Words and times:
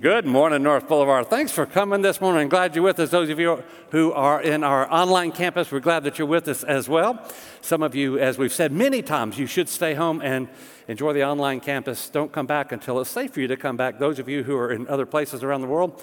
Good 0.00 0.26
morning, 0.26 0.62
North 0.62 0.88
Boulevard. 0.88 1.30
Thanks 1.30 1.52
for 1.52 1.64
coming 1.64 2.02
this 2.02 2.20
morning. 2.20 2.50
Glad 2.50 2.74
you're 2.74 2.84
with 2.84 3.00
us. 3.00 3.08
Those 3.08 3.30
of 3.30 3.40
you 3.40 3.64
who 3.92 4.12
are 4.12 4.42
in 4.42 4.62
our 4.62 4.92
online 4.92 5.32
campus, 5.32 5.72
we're 5.72 5.80
glad 5.80 6.04
that 6.04 6.18
you're 6.18 6.28
with 6.28 6.48
us 6.48 6.62
as 6.62 6.86
well. 6.86 7.26
Some 7.62 7.82
of 7.82 7.94
you, 7.94 8.18
as 8.18 8.36
we've 8.36 8.52
said 8.52 8.72
many 8.72 9.00
times, 9.00 9.38
you 9.38 9.46
should 9.46 9.70
stay 9.70 9.94
home 9.94 10.20
and 10.20 10.48
enjoy 10.86 11.14
the 11.14 11.24
online 11.24 11.60
campus. 11.60 12.10
Don't 12.10 12.30
come 12.30 12.44
back 12.44 12.72
until 12.72 13.00
it's 13.00 13.08
safe 13.08 13.32
for 13.32 13.40
you 13.40 13.48
to 13.48 13.56
come 13.56 13.78
back. 13.78 13.98
Those 13.98 14.18
of 14.18 14.28
you 14.28 14.42
who 14.42 14.54
are 14.58 14.70
in 14.70 14.86
other 14.86 15.06
places 15.06 15.42
around 15.42 15.62
the 15.62 15.66
world, 15.66 16.02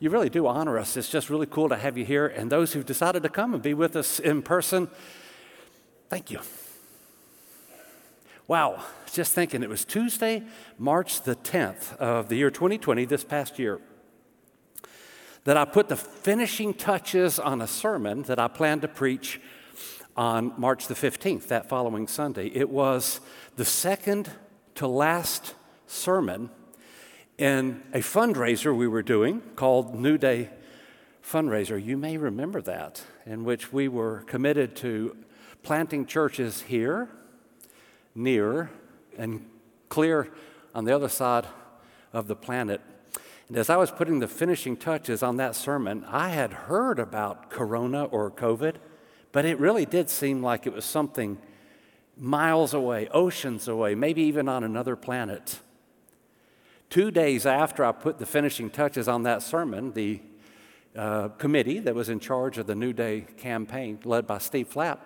you 0.00 0.10
really 0.10 0.30
do 0.30 0.48
honor 0.48 0.76
us. 0.76 0.96
It's 0.96 1.08
just 1.08 1.30
really 1.30 1.46
cool 1.46 1.68
to 1.68 1.76
have 1.76 1.96
you 1.96 2.04
here. 2.04 2.26
And 2.26 2.50
those 2.50 2.72
who've 2.72 2.84
decided 2.84 3.22
to 3.22 3.28
come 3.28 3.54
and 3.54 3.62
be 3.62 3.72
with 3.72 3.94
us 3.94 4.18
in 4.18 4.42
person, 4.42 4.88
thank 6.08 6.32
you. 6.32 6.40
Wow, 8.48 8.82
just 9.12 9.32
thinking 9.32 9.62
it 9.62 9.68
was 9.68 9.84
Tuesday, 9.84 10.42
March 10.78 11.22
the 11.22 11.36
10th 11.36 11.96
of 11.96 12.28
the 12.28 12.36
year 12.36 12.50
2020, 12.50 13.04
this 13.04 13.24
past 13.24 13.58
year, 13.58 13.80
that 15.44 15.56
I 15.56 15.64
put 15.64 15.88
the 15.88 15.96
finishing 15.96 16.74
touches 16.74 17.38
on 17.38 17.60
a 17.60 17.66
sermon 17.66 18.22
that 18.24 18.38
I 18.38 18.48
planned 18.48 18.82
to 18.82 18.88
preach 18.88 19.40
on 20.16 20.52
March 20.58 20.88
the 20.88 20.94
15th, 20.94 21.46
that 21.48 21.68
following 21.68 22.08
Sunday. 22.08 22.48
It 22.48 22.68
was 22.68 23.20
the 23.56 23.64
second 23.64 24.30
to 24.74 24.88
last 24.88 25.54
sermon 25.86 26.50
in 27.38 27.82
a 27.92 27.98
fundraiser 27.98 28.76
we 28.76 28.88
were 28.88 29.02
doing 29.02 29.40
called 29.54 29.94
New 29.94 30.18
Day 30.18 30.50
Fundraiser. 31.22 31.82
You 31.82 31.96
may 31.96 32.16
remember 32.16 32.60
that, 32.62 33.02
in 33.24 33.44
which 33.44 33.72
we 33.72 33.86
were 33.86 34.24
committed 34.26 34.74
to 34.76 35.16
planting 35.62 36.04
churches 36.04 36.62
here 36.62 37.08
near 38.14 38.70
and 39.18 39.44
clear 39.88 40.28
on 40.74 40.84
the 40.84 40.94
other 40.94 41.08
side 41.08 41.46
of 42.12 42.28
the 42.28 42.36
planet. 42.36 42.80
And 43.48 43.56
as 43.56 43.70
I 43.70 43.76
was 43.76 43.90
putting 43.90 44.18
the 44.18 44.28
finishing 44.28 44.76
touches 44.76 45.22
on 45.22 45.36
that 45.36 45.54
sermon, 45.54 46.04
I 46.08 46.30
had 46.30 46.52
heard 46.52 46.98
about 46.98 47.50
corona 47.50 48.04
or 48.04 48.30
COVID, 48.30 48.76
but 49.32 49.44
it 49.44 49.58
really 49.58 49.86
did 49.86 50.10
seem 50.10 50.42
like 50.42 50.66
it 50.66 50.72
was 50.72 50.84
something 50.84 51.38
miles 52.16 52.74
away, 52.74 53.08
oceans 53.08 53.68
away, 53.68 53.94
maybe 53.94 54.22
even 54.22 54.48
on 54.48 54.64
another 54.64 54.96
planet. 54.96 55.60
Two 56.90 57.10
days 57.10 57.46
after 57.46 57.84
I 57.84 57.92
put 57.92 58.18
the 58.18 58.26
finishing 58.26 58.70
touches 58.70 59.08
on 59.08 59.22
that 59.22 59.42
sermon, 59.42 59.92
the 59.92 60.20
uh, 60.96 61.28
committee 61.28 61.78
that 61.80 61.94
was 61.94 62.08
in 62.08 62.18
charge 62.18 62.58
of 62.58 62.66
the 62.66 62.74
New 62.74 62.92
Day 62.92 63.26
campaign, 63.36 63.98
led 64.04 64.26
by 64.26 64.38
Steve 64.38 64.68
Flapp, 64.68 65.00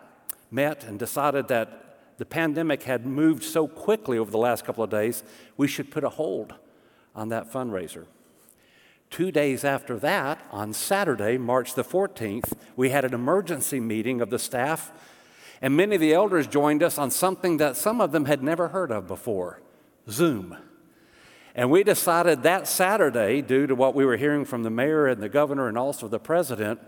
met 0.50 0.84
and 0.84 0.98
decided 0.98 1.48
that 1.48 1.91
the 2.22 2.26
pandemic 2.26 2.84
had 2.84 3.04
moved 3.04 3.42
so 3.42 3.66
quickly 3.66 4.16
over 4.16 4.30
the 4.30 4.38
last 4.38 4.64
couple 4.64 4.84
of 4.84 4.90
days, 4.90 5.24
we 5.56 5.66
should 5.66 5.90
put 5.90 6.04
a 6.04 6.08
hold 6.08 6.54
on 7.16 7.30
that 7.30 7.52
fundraiser. 7.52 8.04
Two 9.10 9.32
days 9.32 9.64
after 9.64 9.98
that, 9.98 10.38
on 10.52 10.72
Saturday, 10.72 11.36
March 11.36 11.74
the 11.74 11.82
14th, 11.82 12.52
we 12.76 12.90
had 12.90 13.04
an 13.04 13.12
emergency 13.12 13.80
meeting 13.80 14.20
of 14.20 14.30
the 14.30 14.38
staff, 14.38 14.92
and 15.60 15.76
many 15.76 15.96
of 15.96 16.00
the 16.00 16.14
elders 16.14 16.46
joined 16.46 16.80
us 16.80 16.96
on 16.96 17.10
something 17.10 17.56
that 17.56 17.76
some 17.76 18.00
of 18.00 18.12
them 18.12 18.26
had 18.26 18.40
never 18.40 18.68
heard 18.68 18.92
of 18.92 19.08
before 19.08 19.60
Zoom. 20.08 20.56
And 21.56 21.72
we 21.72 21.82
decided 21.82 22.44
that 22.44 22.68
Saturday, 22.68 23.42
due 23.42 23.66
to 23.66 23.74
what 23.74 23.96
we 23.96 24.04
were 24.04 24.16
hearing 24.16 24.44
from 24.44 24.62
the 24.62 24.70
mayor 24.70 25.08
and 25.08 25.20
the 25.20 25.28
governor 25.28 25.66
and 25.66 25.76
also 25.76 26.06
the 26.06 26.20
president, 26.20 26.78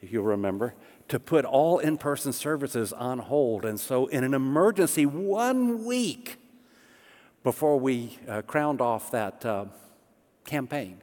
if 0.00 0.10
you'll 0.10 0.24
remember, 0.24 0.72
to 1.10 1.18
put 1.18 1.44
all 1.44 1.80
in 1.80 1.98
person 1.98 2.32
services 2.32 2.92
on 2.92 3.18
hold. 3.18 3.64
And 3.64 3.80
so, 3.80 4.06
in 4.06 4.22
an 4.22 4.32
emergency, 4.32 5.06
one 5.06 5.84
week 5.84 6.38
before 7.42 7.78
we 7.78 8.16
uh, 8.28 8.42
crowned 8.42 8.80
off 8.80 9.10
that 9.10 9.44
uh, 9.44 9.64
campaign, 10.44 11.02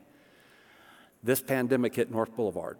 this 1.22 1.41
pandemic 1.41 1.95
hit 1.95 2.09
North 2.09 2.33
Boulevard. 2.38 2.77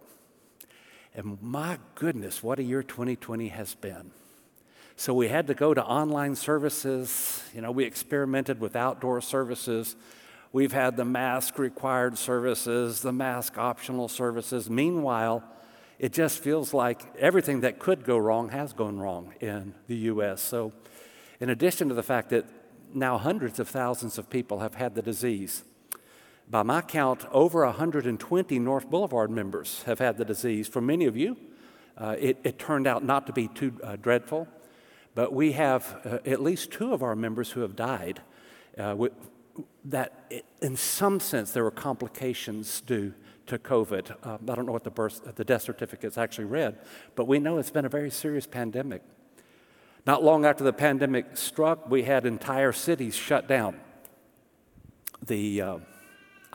And 1.14 1.36
my 1.42 1.78
goodness, 1.96 2.42
what 2.42 2.58
a 2.58 2.62
year 2.62 2.82
2020 2.82 3.48
has 3.48 3.74
been. 3.74 4.10
So 4.96 5.12
we 5.12 5.28
had 5.28 5.48
to 5.48 5.54
go 5.54 5.74
to 5.74 5.84
online 5.84 6.34
services. 6.34 7.42
You 7.54 7.60
know, 7.60 7.70
we 7.70 7.84
experimented 7.84 8.58
with 8.58 8.74
outdoor 8.74 9.20
services. 9.20 9.96
We've 10.50 10.72
had 10.72 10.96
the 10.96 11.04
mask 11.04 11.58
required 11.58 12.16
services, 12.16 13.02
the 13.02 13.12
mask 13.12 13.58
optional 13.58 14.08
services. 14.08 14.70
Meanwhile, 14.70 15.44
it 15.98 16.12
just 16.12 16.38
feels 16.38 16.72
like 16.72 17.02
everything 17.16 17.60
that 17.60 17.78
could 17.78 18.04
go 18.04 18.16
wrong 18.16 18.50
has 18.50 18.72
gone 18.72 18.98
wrong 18.98 19.34
in 19.40 19.74
the 19.88 19.96
U.S. 19.96 20.40
So, 20.40 20.72
in 21.40 21.50
addition 21.50 21.88
to 21.88 21.94
the 21.94 22.02
fact 22.02 22.30
that 22.30 22.46
now 22.94 23.18
hundreds 23.18 23.58
of 23.58 23.68
thousands 23.68 24.16
of 24.18 24.30
people 24.30 24.60
have 24.60 24.74
had 24.74 24.94
the 24.94 25.02
disease, 25.02 25.64
by 26.50 26.62
my 26.62 26.80
count, 26.80 27.26
over 27.30 27.64
120 27.66 28.58
North 28.58 28.88
Boulevard 28.88 29.30
members 29.30 29.82
have 29.82 29.98
had 29.98 30.16
the 30.16 30.24
disease. 30.24 30.66
For 30.66 30.80
many 30.80 31.04
of 31.04 31.16
you, 31.16 31.36
uh, 31.98 32.16
it, 32.18 32.38
it, 32.42 32.58
turned 32.58 32.86
out 32.86 33.04
not 33.04 33.26
to 33.26 33.32
be 33.32 33.48
too 33.48 33.72
uh, 33.82 33.96
dreadful, 33.96 34.48
but 35.14 35.32
we 35.32 35.52
have 35.52 36.00
uh, 36.04 36.18
at 36.24 36.40
least 36.40 36.70
two 36.70 36.94
of 36.94 37.02
our 37.02 37.14
members 37.14 37.50
who 37.50 37.60
have 37.60 37.76
died. 37.76 38.22
Uh, 38.78 39.08
that, 39.84 40.32
in 40.62 40.76
some 40.76 41.18
sense, 41.18 41.50
there 41.50 41.64
were 41.64 41.70
complications 41.70 42.80
due 42.82 43.12
to 43.48 43.58
COVID. 43.58 44.26
Um, 44.26 44.38
I 44.48 44.54
don't 44.54 44.66
know 44.66 44.72
what 44.72 44.84
the, 44.84 44.90
birth, 44.90 45.34
the 45.34 45.44
death 45.44 45.62
certificates 45.62 46.16
actually 46.16 46.46
read, 46.46 46.78
but 47.14 47.26
we 47.26 47.38
know 47.38 47.58
it's 47.58 47.70
been 47.70 47.84
a 47.84 47.90
very 47.90 48.10
serious 48.10 48.46
pandemic. 48.46 49.02
Not 50.06 50.22
long 50.22 50.46
after 50.46 50.64
the 50.64 50.72
pandemic 50.72 51.36
struck, 51.36 51.90
we 51.90 52.04
had 52.04 52.24
entire 52.24 52.72
cities 52.72 53.14
shut 53.14 53.46
down. 53.46 53.80
The 55.24 55.60
uh, 55.60 55.78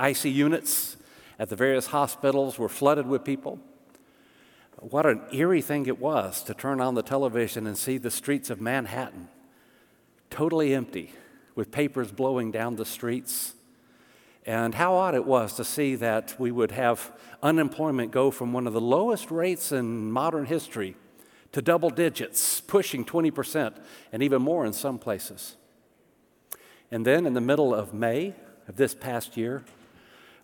IC 0.02 0.26
units 0.26 0.98
at 1.38 1.50
the 1.50 1.56
various 1.56 1.88
hospitals 1.88 2.58
were 2.58 2.70
flooded 2.70 3.06
with 3.06 3.24
people. 3.24 3.60
What 4.78 5.06
an 5.06 5.22
eerie 5.32 5.62
thing 5.62 5.86
it 5.86 6.00
was 6.00 6.44
to 6.44 6.54
turn 6.54 6.82
on 6.82 6.96
the 6.96 7.04
television 7.04 7.68
and 7.68 7.78
see 7.78 7.98
the 7.98 8.12
streets 8.12 8.50
of 8.50 8.60
Manhattan 8.60 9.30
totally 10.34 10.74
empty, 10.74 11.14
with 11.54 11.72
papers 11.72 12.12
blowing 12.12 12.50
down 12.50 12.76
the 12.76 12.86
streets 12.86 13.54
and 14.46 14.76
how 14.76 14.96
odd 14.96 15.16
it 15.16 15.26
was 15.26 15.54
to 15.54 15.64
see 15.64 15.96
that 15.96 16.36
we 16.38 16.52
would 16.52 16.72
have 16.72 17.12
unemployment 17.42 18.12
go 18.12 18.32
from 18.32 18.54
one 18.54 18.68
of 18.68 18.74
the 18.74 18.82
lowest 18.82 19.32
rates 19.32 19.72
in 19.72 20.12
modern 20.12 20.46
history 20.46 20.96
to 21.52 21.62
double 21.62 21.90
digits, 21.90 22.60
pushing 22.62 23.06
20%, 23.06 23.76
and 24.12 24.24
even 24.24 24.42
more 24.42 24.66
in 24.66 24.74
some 24.74 24.98
places. 24.98 25.56
And 26.92 27.06
then 27.06 27.26
in 27.26 27.34
the 27.34 27.42
middle 27.42 27.74
of 27.74 27.94
May 27.94 28.34
of 28.68 28.76
this 28.76 28.94
past 28.94 29.38
year, 29.38 29.64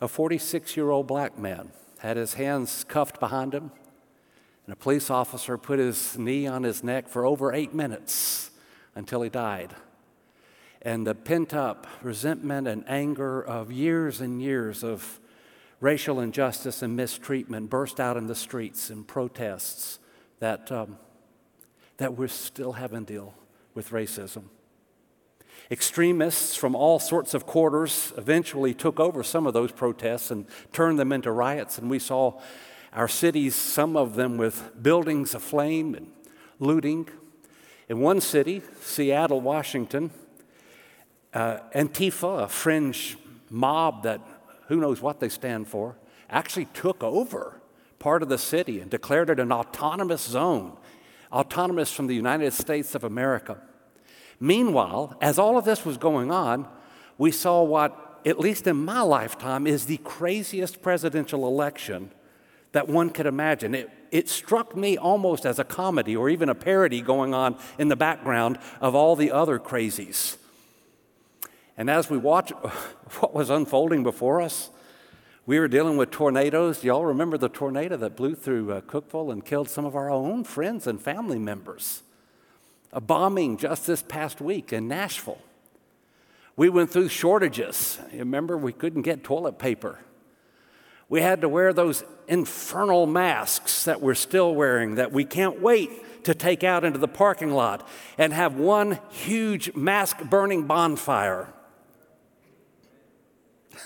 a 0.01 0.07
46 0.07 0.77
year 0.77 0.89
old 0.89 1.07
black 1.07 1.37
man 1.37 1.71
had 1.99 2.15
his 2.15 2.35
hands 2.35 2.85
cuffed 2.87 3.19
behind 3.19 3.53
him, 3.53 3.71
and 4.65 4.73
a 4.73 4.75
police 4.75 5.09
officer 5.09 5.57
put 5.57 5.79
his 5.79 6.17
knee 6.17 6.47
on 6.47 6.63
his 6.63 6.83
neck 6.83 7.09
for 7.09 7.25
over 7.25 7.53
eight 7.53 7.73
minutes 7.73 8.51
until 8.95 9.21
he 9.21 9.29
died 9.29 9.75
and 10.81 11.05
the 11.05 11.15
pent 11.15 11.53
up 11.53 11.87
resentment 12.01 12.67
and 12.67 12.83
anger 12.87 13.41
of 13.41 13.71
years 13.71 14.21
and 14.21 14.41
years 14.41 14.83
of 14.83 15.19
racial 15.81 16.19
injustice 16.19 16.81
and 16.81 16.95
mistreatment 16.95 17.69
burst 17.69 17.99
out 17.99 18.17
in 18.17 18.27
the 18.27 18.35
streets 18.35 18.89
in 18.89 19.03
protests 19.03 19.99
that, 20.39 20.71
um, 20.71 20.97
that 21.97 22.15
we're 22.15 22.27
still 22.27 22.73
having 22.73 23.05
to 23.05 23.13
deal 23.13 23.33
with 23.73 23.89
racism. 23.89 24.43
Extremists 25.71 26.55
from 26.55 26.75
all 26.75 26.99
sorts 26.99 27.33
of 27.33 27.45
quarters 27.45 28.11
eventually 28.17 28.73
took 28.73 28.99
over 28.99 29.21
some 29.23 29.45
of 29.45 29.53
those 29.53 29.71
protests 29.71 30.31
and 30.31 30.47
turned 30.73 30.97
them 30.97 31.11
into 31.11 31.31
riots, 31.31 31.77
and 31.77 31.89
we 31.89 31.99
saw 31.99 32.39
our 32.91 33.07
cities, 33.07 33.53
some 33.55 33.95
of 33.95 34.15
them 34.15 34.37
with 34.37 34.71
buildings 34.81 35.35
aflame 35.35 35.95
and 35.95 36.11
looting. 36.57 37.07
In 37.87 37.99
one 37.99 38.19
city, 38.19 38.63
Seattle, 38.81 39.41
Washington, 39.41 40.11
uh, 41.33 41.59
Antifa, 41.75 42.43
a 42.43 42.47
fringe 42.47 43.17
mob 43.49 44.03
that 44.03 44.21
who 44.67 44.77
knows 44.77 45.01
what 45.01 45.19
they 45.19 45.29
stand 45.29 45.67
for, 45.67 45.95
actually 46.29 46.65
took 46.65 47.03
over 47.03 47.59
part 47.97 48.23
of 48.23 48.29
the 48.29 48.37
city 48.37 48.79
and 48.79 48.89
declared 48.89 49.29
it 49.29 49.39
an 49.39 49.51
autonomous 49.51 50.21
zone, 50.21 50.77
autonomous 51.31 51.91
from 51.91 52.07
the 52.07 52.15
United 52.15 52.53
States 52.53 52.95
of 52.95 53.03
America. 53.03 53.57
Meanwhile, 54.39 55.17
as 55.21 55.37
all 55.37 55.57
of 55.57 55.65
this 55.65 55.85
was 55.85 55.97
going 55.97 56.31
on, 56.31 56.67
we 57.17 57.31
saw 57.31 57.61
what, 57.61 58.21
at 58.25 58.39
least 58.39 58.67
in 58.67 58.77
my 58.77 59.01
lifetime, 59.01 59.67
is 59.67 59.85
the 59.85 59.97
craziest 59.97 60.81
presidential 60.81 61.45
election 61.45 62.11
that 62.71 62.87
one 62.87 63.09
could 63.09 63.25
imagine. 63.25 63.75
It, 63.75 63.89
it 64.11 64.29
struck 64.29 64.75
me 64.75 64.97
almost 64.97 65.45
as 65.45 65.59
a 65.59 65.63
comedy 65.63 66.15
or 66.15 66.29
even 66.29 66.47
a 66.47 66.55
parody 66.55 67.01
going 67.01 67.33
on 67.33 67.57
in 67.77 67.89
the 67.89 67.95
background 67.95 68.59
of 68.79 68.95
all 68.95 69.15
the 69.15 69.31
other 69.31 69.59
crazies. 69.59 70.37
And 71.79 71.89
as 71.89 72.09
we 72.09 72.17
watch 72.17 72.49
what 73.19 73.33
was 73.33 73.49
unfolding 73.49 74.03
before 74.03 74.41
us, 74.41 74.69
we 75.45 75.57
were 75.59 75.69
dealing 75.69 75.95
with 75.95 76.11
tornadoes. 76.11 76.83
Y'all 76.83 77.05
remember 77.05 77.37
the 77.37 77.47
tornado 77.47 77.95
that 77.95 78.17
blew 78.17 78.35
through 78.35 78.71
uh, 78.71 78.81
Cookeville 78.81 79.31
and 79.31 79.43
killed 79.43 79.69
some 79.69 79.85
of 79.85 79.95
our 79.95 80.11
own 80.11 80.43
friends 80.43 80.85
and 80.85 81.01
family 81.01 81.39
members? 81.39 82.03
A 82.91 82.99
bombing 82.99 83.55
just 83.55 83.87
this 83.87 84.01
past 84.01 84.41
week 84.41 84.73
in 84.73 84.89
Nashville. 84.89 85.41
We 86.57 86.67
went 86.67 86.91
through 86.91 87.07
shortages. 87.07 87.97
You 88.11 88.19
remember, 88.19 88.57
we 88.57 88.73
couldn't 88.73 89.03
get 89.03 89.23
toilet 89.23 89.57
paper. 89.57 89.99
We 91.07 91.21
had 91.21 91.39
to 91.41 91.49
wear 91.49 91.71
those 91.71 92.03
infernal 92.27 93.05
masks 93.05 93.85
that 93.85 94.01
we're 94.01 94.15
still 94.15 94.53
wearing 94.53 94.95
that 94.95 95.13
we 95.13 95.23
can't 95.23 95.61
wait 95.61 96.25
to 96.25 96.35
take 96.35 96.65
out 96.65 96.83
into 96.83 96.99
the 96.99 97.07
parking 97.07 97.51
lot 97.51 97.87
and 98.17 98.33
have 98.33 98.55
one 98.55 98.99
huge 99.09 99.73
mask 99.75 100.21
burning 100.29 100.67
bonfire. 100.67 101.53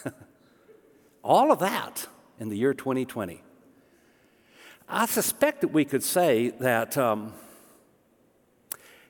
All 1.23 1.51
of 1.51 1.59
that 1.59 2.07
in 2.39 2.49
the 2.49 2.57
year 2.57 2.73
2020. 2.73 3.41
I 4.87 5.05
suspect 5.05 5.61
that 5.61 5.69
we 5.69 5.85
could 5.85 6.03
say 6.03 6.49
that 6.59 6.97
um, 6.97 7.33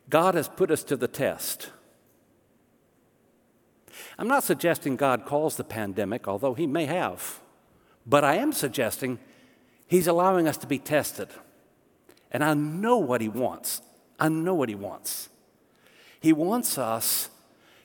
God 0.09 0.35
has 0.35 0.47
put 0.47 0.71
us 0.71 0.83
to 0.85 0.95
the 0.95 1.07
test. 1.07 1.71
I'm 4.17 4.27
not 4.27 4.43
suggesting 4.43 4.95
God 4.95 5.25
caused 5.25 5.57
the 5.57 5.63
pandemic, 5.63 6.27
although 6.27 6.53
He 6.53 6.67
may 6.67 6.85
have. 6.85 7.39
But 8.05 8.23
I 8.23 8.35
am 8.35 8.53
suggesting 8.53 9.19
He's 9.87 10.07
allowing 10.07 10.47
us 10.47 10.57
to 10.57 10.67
be 10.67 10.79
tested. 10.79 11.29
And 12.31 12.43
I 12.43 12.53
know 12.53 12.97
what 12.97 13.21
He 13.21 13.29
wants. 13.29 13.81
I 14.19 14.29
know 14.29 14.53
what 14.53 14.69
He 14.69 14.75
wants. 14.75 15.29
He 16.19 16.31
wants 16.31 16.77
us 16.77 17.29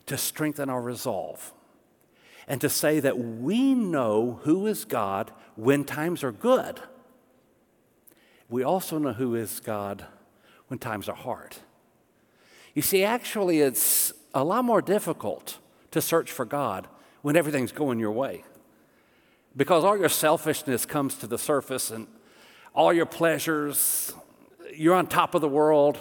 to 0.07 0.17
strengthen 0.17 0.71
our 0.71 0.81
resolve 0.81 1.53
and 2.49 2.61
to 2.61 2.69
say 2.69 2.99
that 2.99 3.19
we 3.19 3.75
know 3.75 4.41
who 4.43 4.67
is 4.67 4.85
God 4.85 5.31
when 5.55 5.85
times 5.85 6.25
are 6.25 6.33
good. 6.33 6.81
We 8.49 8.65
also 8.65 8.99
know 8.99 9.13
who 9.13 9.37
is 9.37 9.61
God 9.61 10.07
when 10.67 10.79
times 10.79 11.09
are 11.09 11.15
hard. 11.15 11.57
You 12.75 12.83
see, 12.83 13.05
actually, 13.05 13.61
it's 13.61 14.13
a 14.35 14.43
lot 14.43 14.65
more 14.65 14.83
difficult 14.83 15.59
to 15.91 16.01
search 16.01 16.33
for 16.33 16.45
God 16.45 16.89
when 17.23 17.37
everything's 17.37 17.73
going 17.73 17.99
your 17.99 18.13
way 18.13 18.45
because 19.57 19.85
all 19.85 19.99
your 19.99 20.09
selfishness 20.09 20.87
comes 20.87 21.17
to 21.17 21.27
the 21.27 21.37
surface 21.37 21.91
and 21.91 22.07
all 22.75 22.93
your 22.93 23.07
pleasures, 23.07 24.13
you're 24.73 24.95
on 24.95 25.07
top 25.09 25.35
of 25.35 25.41
the 25.41 25.49
world. 25.49 25.99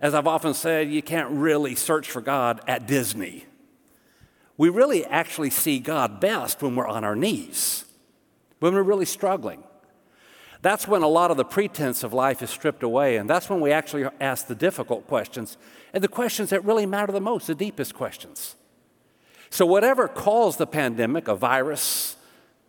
As 0.00 0.14
I've 0.14 0.26
often 0.26 0.54
said, 0.54 0.90
you 0.90 1.02
can't 1.02 1.30
really 1.30 1.74
search 1.74 2.10
for 2.10 2.22
God 2.22 2.62
at 2.66 2.86
Disney. 2.86 3.44
We 4.58 4.68
really 4.68 5.06
actually 5.06 5.50
see 5.50 5.78
God 5.78 6.20
best 6.20 6.60
when 6.60 6.76
we're 6.76 6.86
on 6.86 7.04
our 7.04 7.16
knees, 7.16 7.84
when 8.58 8.74
we're 8.74 8.82
really 8.82 9.06
struggling. 9.06 9.62
That's 10.60 10.88
when 10.88 11.02
a 11.02 11.08
lot 11.08 11.30
of 11.30 11.36
the 11.36 11.44
pretense 11.44 12.02
of 12.02 12.12
life 12.12 12.42
is 12.42 12.50
stripped 12.50 12.82
away, 12.82 13.16
and 13.16 13.30
that's 13.30 13.48
when 13.48 13.60
we 13.60 13.70
actually 13.70 14.06
ask 14.20 14.48
the 14.48 14.56
difficult 14.56 15.06
questions 15.06 15.56
and 15.92 16.02
the 16.02 16.08
questions 16.08 16.50
that 16.50 16.64
really 16.64 16.84
matter 16.84 17.12
the 17.12 17.20
most, 17.20 17.46
the 17.46 17.54
deepest 17.54 17.94
questions. 17.94 18.56
So, 19.50 19.64
whatever 19.64 20.08
caused 20.08 20.58
the 20.58 20.66
pandemic, 20.66 21.28
a 21.28 21.36
virus, 21.36 22.16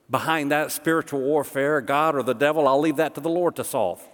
behind 0.09 0.51
that 0.51 0.71
spiritual 0.71 1.21
warfare, 1.21 1.81
God 1.81 2.15
or 2.15 2.21
the 2.21 2.33
devil, 2.33 2.68
I'll 2.68 2.80
leave 2.80 2.97
that 2.97 3.15
to 3.15 3.21
the 3.21 3.30
Lord 3.30 3.56
to 3.56 3.63
solve. 3.63 4.07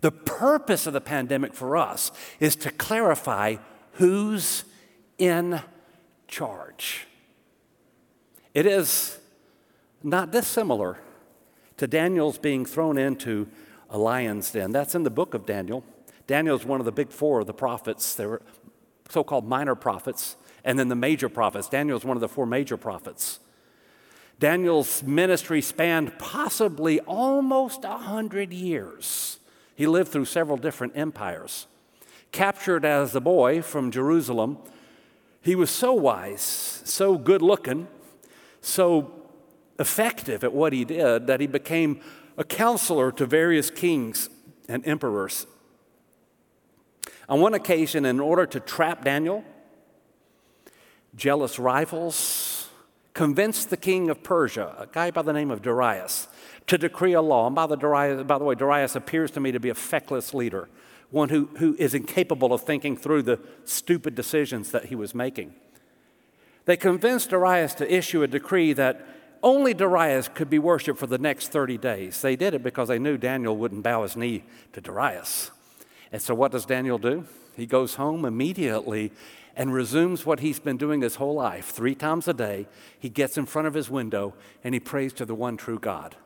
The 0.00 0.12
purpose 0.12 0.86
of 0.86 0.92
the 0.92 1.00
pandemic 1.00 1.52
for 1.52 1.76
us 1.76 2.12
is 2.38 2.56
to 2.56 2.70
clarify 2.70 3.56
who's 3.94 4.64
in 5.18 5.60
charge. 6.30 7.06
It 8.54 8.64
is 8.64 9.18
not 10.02 10.32
dissimilar 10.32 10.98
to 11.76 11.86
Daniel's 11.86 12.38
being 12.38 12.64
thrown 12.64 12.96
into 12.96 13.48
a 13.90 13.98
lion's 13.98 14.50
den. 14.50 14.72
That's 14.72 14.94
in 14.94 15.02
the 15.02 15.10
book 15.10 15.34
of 15.34 15.44
Daniel. 15.44 15.84
Daniel 16.26 16.56
is 16.56 16.64
one 16.64 16.80
of 16.80 16.86
the 16.86 16.92
big 16.92 17.10
four 17.10 17.40
of 17.40 17.46
the 17.46 17.52
prophets. 17.52 18.14
They 18.14 18.26
were 18.26 18.40
so 19.08 19.24
called 19.24 19.46
minor 19.46 19.74
prophets, 19.74 20.36
and 20.64 20.78
then 20.78 20.88
the 20.88 20.94
major 20.94 21.28
prophets. 21.28 21.68
Daniel 21.68 21.98
is 21.98 22.04
one 22.04 22.16
of 22.16 22.20
the 22.20 22.28
four 22.28 22.46
major 22.46 22.76
prophets. 22.76 23.40
Daniel's 24.38 25.02
ministry 25.02 25.60
spanned 25.60 26.18
possibly 26.18 27.00
almost 27.00 27.84
a 27.84 27.98
hundred 27.98 28.52
years. 28.52 29.38
He 29.74 29.86
lived 29.86 30.12
through 30.12 30.26
several 30.26 30.56
different 30.56 30.94
empires. 30.96 31.66
Captured 32.32 32.84
as 32.84 33.14
a 33.14 33.20
boy 33.20 33.60
from 33.60 33.90
Jerusalem, 33.90 34.58
he 35.42 35.54
was 35.54 35.70
so 35.70 35.92
wise, 35.92 36.40
so 36.84 37.16
good 37.16 37.42
looking, 37.42 37.88
so 38.60 39.12
effective 39.78 40.44
at 40.44 40.52
what 40.52 40.72
he 40.72 40.84
did 40.84 41.26
that 41.26 41.40
he 41.40 41.46
became 41.46 42.00
a 42.36 42.44
counselor 42.44 43.10
to 43.12 43.26
various 43.26 43.70
kings 43.70 44.28
and 44.68 44.86
emperors. 44.86 45.46
On 47.28 47.40
one 47.40 47.54
occasion, 47.54 48.04
in 48.04 48.20
order 48.20 48.44
to 48.46 48.60
trap 48.60 49.04
Daniel, 49.04 49.44
jealous 51.14 51.58
rivals 51.58 52.68
convinced 53.14 53.70
the 53.70 53.76
king 53.76 54.10
of 54.10 54.22
Persia, 54.22 54.74
a 54.78 54.86
guy 54.86 55.10
by 55.10 55.22
the 55.22 55.32
name 55.32 55.50
of 55.50 55.62
Darius, 55.62 56.28
to 56.66 56.78
decree 56.78 57.12
a 57.12 57.22
law. 57.22 57.46
And 57.46 57.54
by 57.54 57.66
the, 57.66 57.76
Darius, 57.76 58.22
by 58.24 58.38
the 58.38 58.44
way, 58.44 58.54
Darius 58.54 58.96
appears 58.96 59.30
to 59.32 59.40
me 59.40 59.52
to 59.52 59.60
be 59.60 59.70
a 59.70 59.74
feckless 59.74 60.34
leader, 60.34 60.68
one 61.10 61.28
who, 61.28 61.46
who 61.58 61.74
is 61.78 61.94
incapable 61.94 62.52
of 62.52 62.62
thinking 62.62 62.96
through 62.96 63.22
the 63.22 63.40
stupid 63.64 64.14
decisions 64.14 64.70
that 64.70 64.86
he 64.86 64.94
was 64.94 65.14
making. 65.14 65.54
They 66.66 66.76
convinced 66.76 67.30
Darius 67.30 67.74
to 67.74 67.92
issue 67.92 68.22
a 68.22 68.28
decree 68.28 68.72
that 68.74 69.06
only 69.42 69.74
Darius 69.74 70.28
could 70.28 70.50
be 70.50 70.58
worshiped 70.58 70.98
for 70.98 71.06
the 71.06 71.18
next 71.18 71.48
30 71.48 71.78
days. 71.78 72.20
They 72.20 72.36
did 72.36 72.54
it 72.54 72.62
because 72.62 72.88
they 72.88 72.98
knew 72.98 73.16
Daniel 73.16 73.56
wouldn't 73.56 73.82
bow 73.82 74.02
his 74.02 74.16
knee 74.16 74.44
to 74.72 74.80
Darius. 74.80 75.50
And 76.12 76.20
so, 76.20 76.34
what 76.34 76.52
does 76.52 76.66
Daniel 76.66 76.98
do? 76.98 77.24
He 77.56 77.66
goes 77.66 77.94
home 77.94 78.24
immediately 78.24 79.12
and 79.56 79.74
resumes 79.74 80.24
what 80.24 80.40
he's 80.40 80.60
been 80.60 80.76
doing 80.76 81.00
his 81.00 81.16
whole 81.16 81.34
life. 81.34 81.70
Three 81.70 81.94
times 81.94 82.28
a 82.28 82.34
day, 82.34 82.66
he 82.98 83.08
gets 83.08 83.36
in 83.36 83.46
front 83.46 83.68
of 83.68 83.74
his 83.74 83.90
window 83.90 84.34
and 84.62 84.74
he 84.74 84.80
prays 84.80 85.12
to 85.14 85.24
the 85.24 85.34
one 85.34 85.56
true 85.56 85.78
God. 85.78 86.16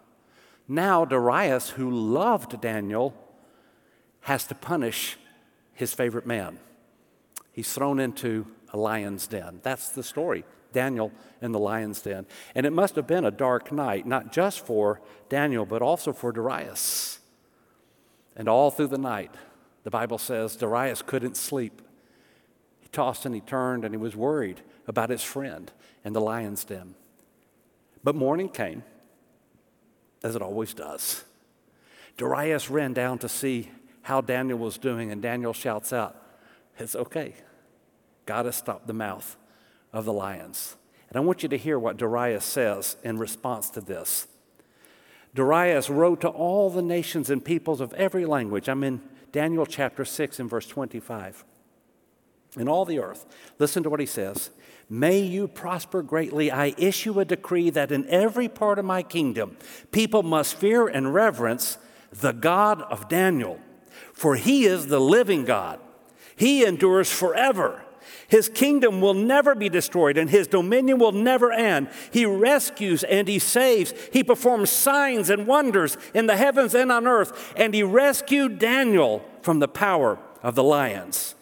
Now, 0.68 1.04
Darius, 1.04 1.70
who 1.70 1.90
loved 1.90 2.60
Daniel, 2.60 3.14
has 4.24 4.46
to 4.46 4.54
punish 4.54 5.18
his 5.74 5.92
favorite 5.92 6.26
man. 6.26 6.58
He's 7.52 7.72
thrown 7.72 8.00
into 8.00 8.46
a 8.72 8.76
lion's 8.76 9.26
den. 9.26 9.60
That's 9.62 9.90
the 9.90 10.02
story 10.02 10.44
Daniel 10.72 11.12
in 11.40 11.52
the 11.52 11.58
lion's 11.58 12.00
den. 12.00 12.26
And 12.54 12.66
it 12.66 12.72
must 12.72 12.96
have 12.96 13.06
been 13.06 13.24
a 13.24 13.30
dark 13.30 13.70
night, 13.70 14.06
not 14.06 14.32
just 14.32 14.64
for 14.64 15.00
Daniel, 15.28 15.66
but 15.66 15.82
also 15.82 16.12
for 16.12 16.32
Darius. 16.32 17.20
And 18.34 18.48
all 18.48 18.70
through 18.70 18.88
the 18.88 18.98
night, 18.98 19.30
the 19.84 19.90
Bible 19.90 20.18
says 20.18 20.56
Darius 20.56 21.02
couldn't 21.02 21.36
sleep 21.36 21.82
He 22.80 22.88
tossed 22.88 23.26
and 23.26 23.34
he 23.34 23.40
turned 23.42 23.84
and 23.84 23.94
he 23.94 23.98
was 23.98 24.16
worried 24.16 24.62
about 24.86 25.10
his 25.10 25.22
friend 25.22 25.70
in 26.02 26.14
the 26.14 26.20
lion's 26.20 26.64
den. 26.64 26.94
But 28.02 28.14
morning 28.14 28.48
came, 28.48 28.84
as 30.22 30.34
it 30.34 30.42
always 30.42 30.72
does. 30.72 31.24
Darius 32.16 32.70
ran 32.70 32.94
down 32.94 33.18
to 33.18 33.28
see 33.28 33.70
how 34.04 34.20
Daniel 34.20 34.58
was 34.58 34.78
doing, 34.78 35.10
and 35.10 35.20
Daniel 35.20 35.52
shouts 35.52 35.92
out, 35.92 36.16
It's 36.78 36.94
okay. 36.94 37.34
God 38.26 38.46
has 38.46 38.56
stopped 38.56 38.86
the 38.86 38.92
mouth 38.92 39.36
of 39.92 40.04
the 40.04 40.12
lions. 40.12 40.76
And 41.08 41.16
I 41.16 41.20
want 41.20 41.42
you 41.42 41.48
to 41.48 41.58
hear 41.58 41.78
what 41.78 41.96
Darius 41.96 42.44
says 42.44 42.96
in 43.02 43.18
response 43.18 43.70
to 43.70 43.80
this. 43.80 44.26
Darius 45.34 45.90
wrote 45.90 46.20
to 46.20 46.28
all 46.28 46.70
the 46.70 46.82
nations 46.82 47.28
and 47.28 47.44
peoples 47.44 47.80
of 47.80 47.92
every 47.94 48.24
language. 48.24 48.68
I'm 48.68 48.84
in 48.84 49.00
Daniel 49.32 49.66
chapter 49.66 50.04
6 50.04 50.38
and 50.38 50.48
verse 50.48 50.66
25 50.66 51.44
in 52.56 52.68
all 52.68 52.84
the 52.84 53.00
earth. 53.00 53.26
Listen 53.58 53.82
to 53.82 53.90
what 53.90 54.00
he 54.00 54.06
says. 54.06 54.50
May 54.88 55.20
you 55.20 55.48
prosper 55.48 56.02
greatly. 56.02 56.50
I 56.50 56.74
issue 56.76 57.18
a 57.18 57.24
decree 57.24 57.70
that 57.70 57.90
in 57.90 58.08
every 58.08 58.48
part 58.48 58.78
of 58.78 58.84
my 58.84 59.02
kingdom, 59.02 59.56
people 59.90 60.22
must 60.22 60.56
fear 60.56 60.86
and 60.86 61.14
reverence 61.14 61.78
the 62.12 62.32
God 62.32 62.82
of 62.82 63.08
Daniel, 63.08 63.58
for 64.14 64.36
he 64.36 64.64
is 64.64 64.86
the 64.86 65.00
living 65.00 65.44
God. 65.44 65.80
He 66.36 66.64
endures 66.64 67.12
forever. 67.12 67.82
His 68.28 68.48
kingdom 68.48 69.00
will 69.00 69.14
never 69.14 69.54
be 69.54 69.68
destroyed 69.68 70.16
and 70.16 70.30
his 70.30 70.46
dominion 70.46 70.98
will 70.98 71.12
never 71.12 71.52
end. 71.52 71.88
He 72.10 72.24
rescues 72.24 73.04
and 73.04 73.28
he 73.28 73.38
saves. 73.38 73.92
He 74.12 74.24
performs 74.24 74.70
signs 74.70 75.30
and 75.30 75.46
wonders 75.46 75.96
in 76.14 76.26
the 76.26 76.36
heavens 76.36 76.74
and 76.74 76.90
on 76.90 77.06
earth. 77.06 77.52
And 77.56 77.74
he 77.74 77.82
rescued 77.82 78.58
Daniel 78.58 79.24
from 79.42 79.58
the 79.58 79.68
power 79.68 80.18
of 80.42 80.54
the 80.54 80.64
lions. 80.64 81.34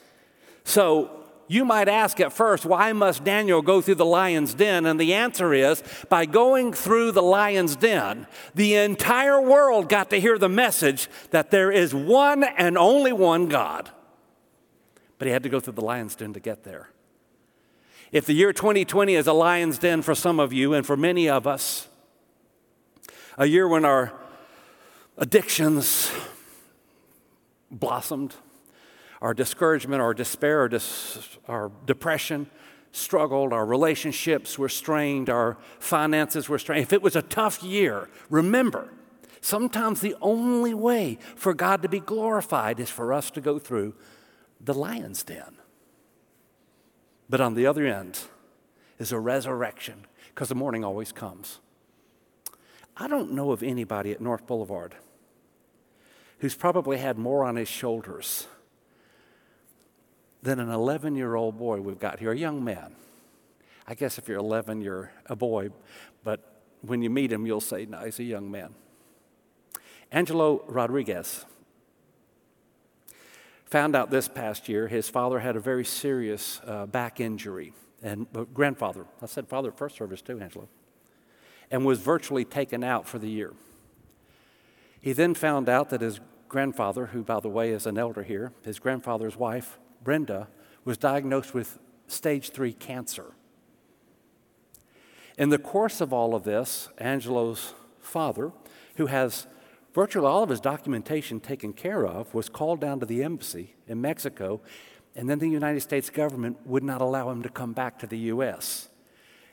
So 0.65 1.22
you 1.53 1.67
might 1.67 1.89
ask 1.89 2.19
at 2.19 2.33
first, 2.33 2.65
why 2.65 2.93
must 2.95 3.25
Daniel 3.25 3.61
go 3.61 3.83
through 3.83 3.97
the 3.97 4.07
lion's 4.07 4.55
den? 4.55 4.87
And 4.87 4.99
the 4.99 5.13
answer 5.13 5.53
is 5.53 5.83
by 6.09 6.25
going 6.25 6.73
through 6.73 7.13
the 7.13 7.23
lion's 7.23 7.77
den, 7.77 8.27
the 8.55 8.77
entire 8.77 9.41
world 9.41 9.89
got 9.91 10.09
to 10.11 10.21
hear 10.21 10.39
the 10.39 10.49
message 10.49 11.09
that 11.31 11.51
there 11.51 11.71
is 11.71 11.95
one 11.95 12.43
and 12.43 12.79
only 12.79 13.13
one 13.13 13.49
God. 13.49 13.91
But 15.19 15.27
he 15.27 15.33
had 15.33 15.43
to 15.43 15.51
go 15.51 15.61
through 15.61 15.75
the 15.75 15.83
lion's 15.83 16.15
den 16.15 16.33
to 16.33 16.41
get 16.41 16.65
there. 16.65 16.89
If 18.13 18.25
the 18.25 18.33
year 18.33 18.53
2020 18.55 19.15
is 19.15 19.27
a 19.27 19.33
lion's 19.35 19.79
den 19.79 20.01
for 20.01 20.15
some 20.15 20.41
of 20.41 20.53
you 20.53 20.73
and 20.73 20.87
for 20.87 20.97
many 20.97 21.29
of 21.29 21.47
us, 21.47 21.87
a 23.37 23.47
year 23.47 23.69
when 23.69 23.85
our 23.85 24.13
addictions 25.19 26.11
blossomed, 27.71 28.35
our 29.23 29.33
discouragement, 29.33 30.03
our 30.03 30.13
despair, 30.13 30.59
our, 30.59 30.69
dis- 30.69 31.39
our 31.47 31.71
depression 31.87 32.51
struggled, 32.91 33.53
our 33.53 33.65
relationships 33.65 34.59
were 34.59 34.69
strained, 34.69 35.31
our 35.31 35.57
finances 35.79 36.49
were 36.49 36.59
strained, 36.59 36.83
if 36.83 36.93
it 36.93 37.03
was 37.03 37.15
a 37.15 37.23
tough 37.23 37.63
year, 37.63 38.11
remember, 38.29 38.93
sometimes 39.41 40.01
the 40.01 40.17
only 40.21 40.75
way 40.75 41.19
for 41.37 41.55
God 41.55 41.83
to 41.83 41.89
be 41.89 42.01
glorified 42.01 42.81
is 42.81 42.91
for 42.91 43.13
us 43.13 43.31
to 43.31 43.41
go 43.41 43.61
through 43.61 43.95
the 44.61 44.75
lion's 44.75 45.23
den. 45.23 45.57
But 47.31 47.41
on 47.41 47.55
the 47.55 47.65
other 47.65 47.87
end 47.87 48.19
is 48.99 49.13
a 49.13 49.21
resurrection, 49.21 50.07
because 50.35 50.49
the 50.49 50.57
morning 50.57 50.85
always 50.85 51.13
comes. 51.13 51.61
I 52.97 53.07
don't 53.07 53.33
know 53.33 53.53
of 53.53 53.63
anybody 53.63 54.11
at 54.11 54.21
North 54.21 54.47
Boulevard 54.49 54.97
who's 56.41 56.57
probably 56.57 56.99
had 56.99 57.17
more 57.17 57.45
on 57.45 57.55
his 57.55 57.69
shoulders 57.69 58.49
than 60.43 60.59
an 60.59 60.69
11 60.69 61.15
year 61.15 61.35
old 61.35 61.59
boy 61.59 61.81
we've 61.81 61.99
got 61.99 62.19
here, 62.19 62.33
a 62.33 62.37
young 62.37 62.63
man. 62.63 62.95
I 63.87 63.95
guess 63.95 64.19
if 64.19 64.29
you're 64.29 64.39
11, 64.39 64.81
you're 64.81 65.13
a 65.27 65.37
boy, 65.37 65.71
but 66.25 66.63
when 66.83 67.03
you 67.03 67.11
meet 67.11 67.33
him, 67.33 67.47
you'll 67.47 67.61
say, 67.61 67.87
no, 67.87 68.01
he's 68.05 68.19
a 68.19 68.25
young 68.25 68.51
man. 68.51 68.75
Angelo 70.11 70.65
Rodriguez 70.67 71.47
found 73.65 73.97
out 73.97 74.11
this 74.11 74.29
past 74.29 74.69
year 74.69 74.89
his 74.89 75.09
father 75.09 75.41
had 75.41 75.57
a 75.57 75.61
very 75.61 75.85
serious 75.85 76.61
uh, 76.67 76.87
back 76.87 77.21
injury, 77.21 77.73
and 78.03 78.27
uh, 78.37 78.45
grandfather, 78.45 79.07
I 79.23 79.27
said 79.27 79.49
father 79.49 79.69
at 79.69 79.79
first 79.79 79.97
service 79.97 80.21
too, 80.21 80.39
Angelo, 80.41 80.69
and 81.71 81.87
was 81.87 81.99
virtually 81.99 82.45
taken 82.45 82.85
out 82.85 83.09
for 83.09 83.19
the 83.19 83.31
year. 83.31 83.55
He 85.01 85.13
then 85.13 85.35
found 85.35 85.69
out 85.69 85.89
that 85.91 86.03
his 86.03 86.21
grandfather, 86.49 87.07
who, 87.07 87.25
by 87.25 87.41
the 87.41 87.49
way, 87.49 87.71
is 87.71 87.87
an 87.87 87.97
elder 87.97 88.23
here, 88.23 88.53
his 88.63 88.79
grandfather's 88.79 89.37
wife, 89.37 89.79
Brenda, 90.03 90.49
was 90.85 90.99
diagnosed 90.99 91.55
with 91.55 91.79
stage 92.07 92.51
three 92.51 92.73
cancer. 92.73 93.33
In 95.39 95.49
the 95.49 95.59
course 95.59 96.01
of 96.01 96.13
all 96.13 96.35
of 96.35 96.45
this, 96.45 96.89
Angelo's 96.99 97.75
father, 98.01 98.53
who 98.97 99.07
has 99.07 99.47
virtually 99.95 100.27
all 100.27 100.43
of 100.43 100.51
his 100.51 100.61
documentation 100.61 101.41
taken 101.41 101.73
care 101.73 102.07
of, 102.07 102.35
was 102.35 102.49
called 102.49 102.81
down 102.81 103.01
to 103.01 103.07
the 103.07 103.23
embassy 103.23 103.75
in 103.87 104.01
Mexico, 104.01 104.61
and 105.15 105.29
then 105.29 105.39
the 105.39 105.49
United 105.49 105.81
States 105.81 106.11
government 106.11 106.59
would 106.67 106.83
not 106.83 107.01
allow 107.01 107.31
him 107.31 107.43
to 107.43 107.49
come 107.49 107.73
back 107.73 107.99
to 107.99 108.07
the 108.07 108.19
U.S. 108.19 108.89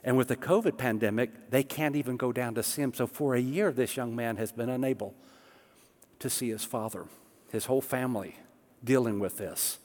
And 0.04 0.18
with 0.18 0.30
the 0.30 0.36
COVID 0.36 0.78
pandemic, 0.78 1.50
they 1.50 1.64
can't 1.64 1.96
even 1.96 2.18
go 2.18 2.32
down 2.32 2.56
to 2.56 2.64
see 2.64 2.82
him. 2.82 2.94
So 2.94 3.08
for 3.08 3.36
a 3.36 3.42
year, 3.42 3.72
this 3.72 3.98
young 3.98 4.16
man 4.16 4.38
has 4.38 4.52
been 4.52 4.70
unable 4.70 5.14
to 6.20 6.30
see 6.30 6.50
his 6.50 6.64
father, 6.64 7.06
his 7.52 7.66
whole 7.66 7.82
family 7.82 8.38
dealing 8.84 9.20
with 9.20 9.38
this. 9.38 9.80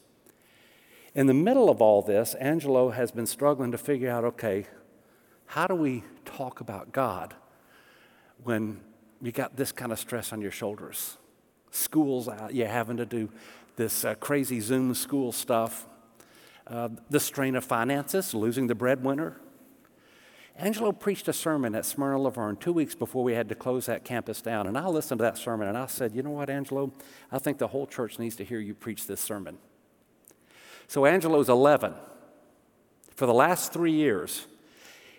In 1.14 1.28
the 1.28 1.34
middle 1.34 1.70
of 1.70 1.80
all 1.80 2.02
this, 2.02 2.34
Angelo 2.34 2.90
has 2.90 3.12
been 3.12 3.26
struggling 3.26 3.70
to 3.70 3.78
figure 3.78 4.10
out 4.10 4.24
okay, 4.24 4.66
how 5.46 5.66
do 5.66 5.74
we 5.74 6.02
talk 6.24 6.60
about 6.60 6.90
God 6.90 7.34
when 8.42 8.80
you 9.22 9.30
got 9.30 9.56
this 9.56 9.70
kind 9.70 9.92
of 9.92 9.98
stress 9.98 10.32
on 10.32 10.40
your 10.40 10.50
shoulders? 10.50 11.18
School's 11.70 12.28
out, 12.28 12.54
you're 12.54 12.66
having 12.66 12.96
to 12.96 13.06
do 13.06 13.30
this 13.76 14.04
uh, 14.04 14.14
crazy 14.16 14.60
Zoom 14.60 14.94
school 14.94 15.30
stuff, 15.30 15.86
uh, 16.66 16.88
the 17.10 17.20
strain 17.20 17.54
of 17.54 17.64
finances, 17.64 18.34
losing 18.34 18.66
the 18.66 18.74
breadwinner. 18.74 19.40
Angelo 20.56 20.92
preached 20.92 21.26
a 21.28 21.32
sermon 21.32 21.74
at 21.74 21.84
Smyrna 21.84 22.18
La 22.18 22.30
Vergne 22.30 22.56
two 22.56 22.72
weeks 22.72 22.94
before 22.94 23.24
we 23.24 23.34
had 23.34 23.48
to 23.48 23.56
close 23.56 23.86
that 23.86 24.04
campus 24.04 24.40
down. 24.40 24.66
And 24.68 24.78
I 24.78 24.86
listened 24.86 25.18
to 25.18 25.22
that 25.22 25.36
sermon 25.36 25.68
and 25.68 25.76
I 25.76 25.86
said, 25.86 26.14
You 26.14 26.22
know 26.22 26.30
what, 26.30 26.50
Angelo? 26.50 26.92
I 27.30 27.38
think 27.38 27.58
the 27.58 27.68
whole 27.68 27.86
church 27.86 28.18
needs 28.18 28.36
to 28.36 28.44
hear 28.44 28.60
you 28.60 28.74
preach 28.74 29.06
this 29.06 29.20
sermon. 29.20 29.58
So 30.86 31.06
Angelo's 31.06 31.48
11. 31.48 31.94
For 33.14 33.26
the 33.26 33.34
last 33.34 33.72
three 33.72 33.92
years, 33.92 34.46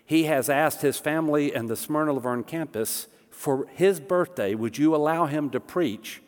he 0.06 0.26
has 0.26 0.50
asked 0.50 0.82
his 0.82 0.98
family 1.00 1.54
and 1.54 1.70
the 1.70 1.76
Smyrna 1.76 2.14
La 2.14 2.20
Vergne 2.20 2.44
campus 2.44 3.08
for 3.32 3.68
his 3.74 4.00
birthday, 4.00 4.56
would 4.56 4.78
you 4.78 4.96
allow 4.96 5.26
him 5.26 5.50
to 5.50 5.60
preach? 5.60 6.22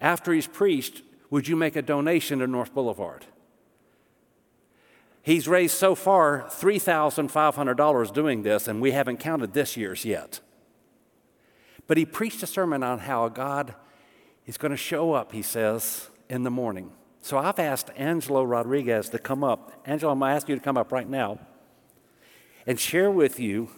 After 0.00 0.32
he's 0.32 0.46
preached, 0.46 1.02
would 1.30 1.48
you 1.48 1.56
make 1.56 1.76
a 1.76 1.82
donation 1.82 2.38
to 2.38 2.46
North 2.46 2.74
Boulevard? 2.74 3.26
He's 5.22 5.46
raised 5.46 5.76
so 5.76 5.94
far 5.94 6.46
$3,500 6.48 8.14
doing 8.14 8.42
this, 8.42 8.66
and 8.66 8.80
we 8.80 8.92
haven't 8.92 9.18
counted 9.18 9.52
this 9.52 9.76
year's 9.76 10.04
yet. 10.04 10.40
But 11.86 11.98
he 11.98 12.04
preached 12.04 12.42
a 12.42 12.46
sermon 12.46 12.82
on 12.82 13.00
how 13.00 13.28
God 13.28 13.74
is 14.46 14.56
going 14.56 14.70
to 14.70 14.76
show 14.76 15.12
up, 15.12 15.32
he 15.32 15.42
says, 15.42 16.08
in 16.30 16.44
the 16.44 16.50
morning. 16.50 16.92
So 17.20 17.38
I've 17.38 17.58
asked 17.58 17.90
Angelo 17.96 18.42
Rodriguez 18.44 19.08
to 19.10 19.18
come 19.18 19.44
up. 19.44 19.82
Angelo, 19.84 20.12
I'm 20.12 20.18
going 20.18 20.30
to 20.30 20.36
ask 20.36 20.48
you 20.48 20.54
to 20.54 20.60
come 20.60 20.76
up 20.76 20.92
right 20.92 21.08
now 21.08 21.38
and 22.66 22.78
share 22.78 23.10
with 23.10 23.40
you 23.40 23.70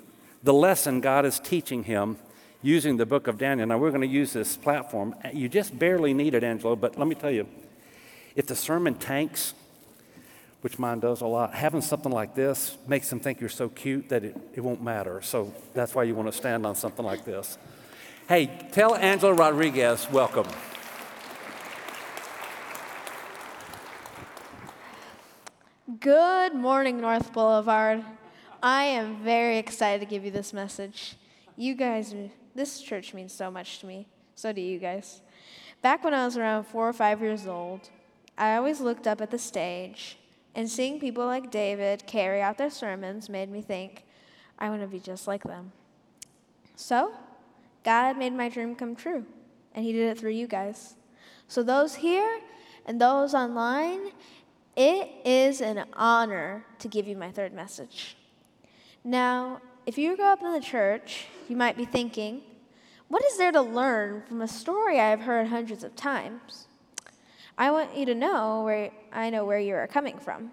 the 0.42 0.52
lesson 0.52 1.00
God 1.00 1.24
is 1.24 1.38
teaching 1.38 1.84
him 1.84 2.18
using 2.62 2.96
the 2.96 3.06
book 3.06 3.26
of 3.26 3.38
Daniel. 3.38 3.66
Now, 3.66 3.78
we're 3.78 3.90
going 3.90 4.02
to 4.02 4.06
use 4.06 4.32
this 4.32 4.56
platform. 4.56 5.14
You 5.32 5.48
just 5.48 5.78
barely 5.78 6.12
need 6.12 6.34
it, 6.34 6.44
Angelo, 6.44 6.76
but 6.76 6.98
let 6.98 7.08
me 7.08 7.14
tell 7.14 7.30
you 7.30 7.46
if 8.36 8.46
the 8.46 8.54
sermon 8.54 8.94
tanks, 8.94 9.54
which 10.60 10.78
mine 10.78 11.00
does 11.00 11.20
a 11.20 11.26
lot, 11.26 11.54
having 11.54 11.80
something 11.80 12.12
like 12.12 12.34
this 12.34 12.76
makes 12.86 13.08
them 13.08 13.20
think 13.20 13.40
you're 13.40 13.48
so 13.48 13.68
cute 13.68 14.08
that 14.10 14.24
it, 14.24 14.36
it 14.54 14.60
won't 14.60 14.82
matter. 14.82 15.22
So 15.22 15.52
that's 15.74 15.94
why 15.94 16.04
you 16.04 16.14
want 16.14 16.30
to 16.30 16.36
stand 16.36 16.66
on 16.66 16.74
something 16.74 17.04
like 17.04 17.24
this. 17.24 17.58
Hey, 18.28 18.68
tell 18.72 18.94
Angelo 18.94 19.32
Rodriguez, 19.32 20.06
welcome. 20.12 20.46
Good 25.98 26.54
morning, 26.54 27.00
North 27.00 27.32
Boulevard. 27.32 28.04
I 28.62 28.84
am 28.84 29.24
very 29.24 29.56
excited 29.56 29.98
to 30.00 30.06
give 30.06 30.24
you 30.24 30.30
this 30.30 30.52
message. 30.52 31.16
You 31.56 31.74
guys, 31.74 32.14
this 32.54 32.80
church 32.80 33.12
means 33.12 33.32
so 33.32 33.50
much 33.50 33.80
to 33.80 33.86
me. 33.86 34.06
So 34.36 34.52
do 34.52 34.60
you 34.60 34.78
guys. 34.78 35.22
Back 35.82 36.04
when 36.04 36.14
I 36.14 36.26
was 36.26 36.36
around 36.36 36.64
four 36.64 36.88
or 36.88 36.92
five 36.92 37.20
years 37.20 37.46
old, 37.46 37.88
I 38.38 38.56
always 38.56 38.80
looked 38.80 39.08
up 39.08 39.20
at 39.20 39.30
the 39.30 39.38
stage, 39.38 40.18
and 40.54 40.68
seeing 40.68 41.00
people 41.00 41.26
like 41.26 41.50
David 41.50 42.06
carry 42.06 42.40
out 42.40 42.58
their 42.58 42.70
sermons 42.70 43.28
made 43.28 43.50
me 43.50 43.62
think, 43.62 44.04
I 44.58 44.68
want 44.68 44.82
to 44.82 44.86
be 44.86 45.00
just 45.00 45.26
like 45.26 45.42
them. 45.42 45.72
So, 46.76 47.14
God 47.84 48.16
made 48.16 48.34
my 48.34 48.48
dream 48.48 48.76
come 48.76 48.94
true, 48.94 49.24
and 49.74 49.84
He 49.84 49.92
did 49.92 50.10
it 50.10 50.18
through 50.18 50.32
you 50.32 50.46
guys. 50.46 50.94
So, 51.48 51.62
those 51.62 51.96
here 51.96 52.38
and 52.86 53.00
those 53.00 53.34
online, 53.34 54.12
it 54.76 55.08
is 55.24 55.60
an 55.60 55.84
honor 55.94 56.64
to 56.78 56.88
give 56.88 57.06
you 57.06 57.16
my 57.16 57.30
third 57.30 57.52
message. 57.52 58.16
Now, 59.04 59.60
if 59.86 59.98
you 59.98 60.16
grew 60.16 60.26
up 60.26 60.42
in 60.42 60.52
the 60.52 60.60
church, 60.60 61.26
you 61.48 61.56
might 61.56 61.76
be 61.76 61.84
thinking, 61.84 62.42
what 63.08 63.24
is 63.24 63.36
there 63.38 63.50
to 63.52 63.60
learn 63.60 64.22
from 64.28 64.40
a 64.40 64.48
story 64.48 65.00
I've 65.00 65.22
heard 65.22 65.48
hundreds 65.48 65.82
of 65.82 65.96
times? 65.96 66.68
I 67.58 67.70
want 67.70 67.96
you 67.96 68.06
to 68.06 68.14
know 68.14 68.62
where 68.64 68.90
I 69.12 69.30
know 69.30 69.44
where 69.44 69.58
you 69.58 69.74
are 69.74 69.86
coming 69.86 70.18
from. 70.18 70.52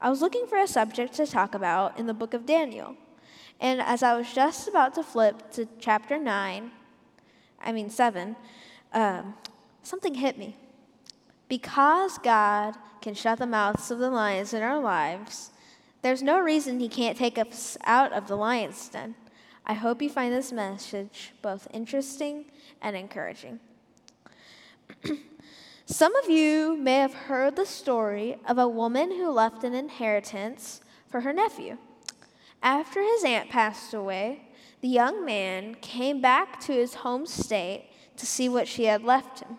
I 0.00 0.08
was 0.08 0.20
looking 0.20 0.46
for 0.46 0.58
a 0.58 0.68
subject 0.68 1.14
to 1.14 1.26
talk 1.26 1.54
about 1.54 1.98
in 1.98 2.06
the 2.06 2.14
book 2.14 2.34
of 2.34 2.46
Daniel. 2.46 2.94
And 3.60 3.80
as 3.80 4.02
I 4.02 4.16
was 4.16 4.32
just 4.32 4.68
about 4.68 4.94
to 4.94 5.02
flip 5.02 5.50
to 5.52 5.66
chapter 5.80 6.16
9, 6.16 6.70
I 7.60 7.72
mean 7.72 7.90
7, 7.90 8.36
um, 8.92 9.34
something 9.82 10.14
hit 10.14 10.38
me. 10.38 10.56
Because 11.48 12.18
God 12.18 12.76
can 13.08 13.14
shut 13.14 13.38
the 13.38 13.46
mouths 13.46 13.90
of 13.90 13.98
the 13.98 14.10
lions 14.10 14.52
in 14.52 14.62
our 14.62 14.78
lives, 14.78 15.50
there's 16.02 16.22
no 16.22 16.38
reason 16.38 16.78
He 16.78 16.90
can't 16.90 17.16
take 17.16 17.38
us 17.38 17.78
out 17.84 18.12
of 18.12 18.28
the 18.28 18.36
lion's 18.36 18.86
den. 18.86 19.14
I 19.64 19.72
hope 19.72 20.02
you 20.02 20.10
find 20.10 20.34
this 20.34 20.52
message 20.52 21.32
both 21.40 21.66
interesting 21.72 22.44
and 22.82 22.94
encouraging. 22.94 23.60
Some 25.86 26.14
of 26.16 26.28
you 26.28 26.76
may 26.76 26.96
have 26.96 27.14
heard 27.14 27.56
the 27.56 27.64
story 27.64 28.36
of 28.46 28.58
a 28.58 28.68
woman 28.68 29.10
who 29.12 29.30
left 29.30 29.64
an 29.64 29.72
inheritance 29.72 30.82
for 31.08 31.22
her 31.22 31.32
nephew. 31.32 31.78
After 32.62 33.00
his 33.00 33.24
aunt 33.24 33.48
passed 33.48 33.94
away, 33.94 34.50
the 34.82 34.88
young 34.88 35.24
man 35.24 35.76
came 35.76 36.20
back 36.20 36.60
to 36.60 36.74
his 36.74 36.92
home 36.92 37.24
state 37.24 37.88
to 38.18 38.26
see 38.26 38.50
what 38.50 38.68
she 38.68 38.84
had 38.84 39.02
left 39.02 39.40
him. 39.40 39.56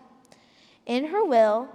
In 0.86 1.06
her 1.06 1.24
will, 1.24 1.68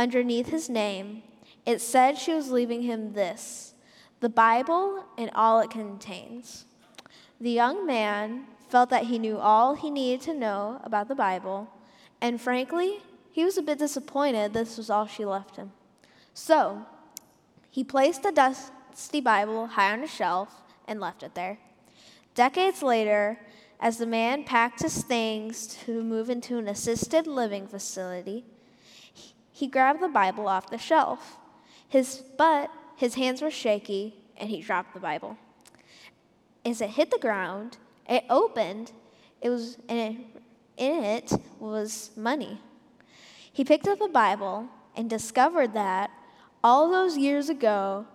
underneath 0.00 0.48
his 0.48 0.70
name, 0.70 1.22
it 1.66 1.78
said 1.78 2.16
she 2.16 2.32
was 2.32 2.50
leaving 2.50 2.82
him 2.82 3.12
this 3.12 3.74
the 4.20 4.28
Bible 4.28 5.04
and 5.16 5.30
all 5.34 5.60
it 5.60 5.70
contains. 5.70 6.64
The 7.40 7.50
young 7.50 7.86
man 7.86 8.44
felt 8.68 8.90
that 8.90 9.04
he 9.04 9.18
knew 9.18 9.38
all 9.38 9.74
he 9.74 9.90
needed 9.90 10.20
to 10.22 10.34
know 10.34 10.80
about 10.84 11.08
the 11.08 11.14
Bible, 11.14 11.68
and 12.20 12.40
frankly, 12.40 13.00
he 13.30 13.44
was 13.44 13.58
a 13.58 13.62
bit 13.62 13.78
disappointed 13.78 14.52
this 14.52 14.76
was 14.76 14.90
all 14.90 15.06
she 15.06 15.24
left 15.24 15.56
him. 15.56 15.72
So, 16.34 16.86
he 17.70 17.84
placed 17.84 18.22
the 18.22 18.32
dusty 18.32 19.20
Bible 19.20 19.68
high 19.68 19.92
on 19.92 20.02
a 20.02 20.06
shelf 20.06 20.62
and 20.86 21.00
left 21.00 21.22
it 21.22 21.34
there. 21.34 21.58
Decades 22.34 22.82
later, 22.82 23.38
as 23.80 23.98
the 23.98 24.06
man 24.06 24.44
packed 24.44 24.82
his 24.82 25.02
things 25.02 25.66
to 25.84 26.02
move 26.02 26.28
into 26.28 26.58
an 26.58 26.68
assisted 26.68 27.26
living 27.26 27.66
facility, 27.66 28.44
he 29.60 29.66
grabbed 29.66 30.00
the 30.00 30.08
Bible 30.08 30.48
off 30.48 30.70
the 30.70 30.78
shelf. 30.78 31.36
His 31.86 32.24
but 32.38 32.70
his 32.96 33.14
hands 33.14 33.42
were 33.42 33.50
shaky 33.50 34.14
and 34.38 34.48
he 34.48 34.62
dropped 34.62 34.94
the 34.94 35.00
Bible. 35.00 35.36
As 36.64 36.80
it 36.80 36.88
hit 36.88 37.10
the 37.10 37.18
ground, 37.18 37.76
it 38.08 38.24
opened, 38.30 38.92
it 39.42 39.50
was, 39.50 39.76
and 39.86 39.98
it, 39.98 40.16
in 40.78 41.04
it 41.04 41.32
was 41.58 42.10
money. 42.16 42.58
He 43.52 43.62
picked 43.62 43.86
up 43.86 44.00
a 44.00 44.08
Bible 44.08 44.66
and 44.96 45.10
discovered 45.10 45.74
that 45.74 46.10
all 46.64 46.90
those 46.90 47.18
years 47.18 47.50
ago, 47.50 48.06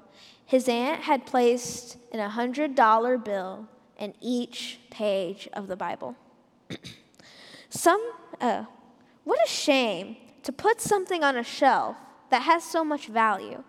his 0.48 0.68
aunt 0.68 1.02
had 1.02 1.28
placed 1.28 1.98
an 2.12 2.28
$100 2.28 3.24
bill 3.24 3.68
in 4.00 4.16
each 4.20 4.80
page 4.90 5.48
of 5.54 5.68
the 5.68 5.76
Bible. 5.76 6.16
Some, 7.70 8.02
uh, 8.42 8.66
what 9.24 9.40
a 9.46 9.48
shame 9.48 10.18
to 10.46 10.52
put 10.54 10.80
something 10.80 11.24
on 11.24 11.36
a 11.36 11.44
shelf 11.44 11.98
that 12.30 12.44
has 12.44 12.64
so 12.64 12.86
much 12.86 13.08
value. 13.08 13.64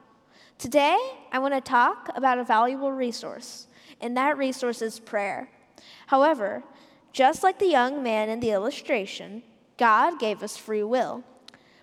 Today, 0.58 0.98
I 1.32 1.38
want 1.38 1.54
to 1.54 1.60
talk 1.62 2.10
about 2.14 2.38
a 2.38 2.44
valuable 2.44 2.92
resource, 2.92 3.66
and 3.98 4.14
that 4.16 4.36
resource 4.36 4.82
is 4.82 5.00
prayer. 5.00 5.48
However, 6.08 6.62
just 7.14 7.42
like 7.42 7.58
the 7.58 7.66
young 7.66 8.02
man 8.02 8.28
in 8.28 8.40
the 8.40 8.50
illustration, 8.50 9.42
God 9.78 10.18
gave 10.18 10.42
us 10.42 10.58
free 10.58 10.82
will. 10.82 11.24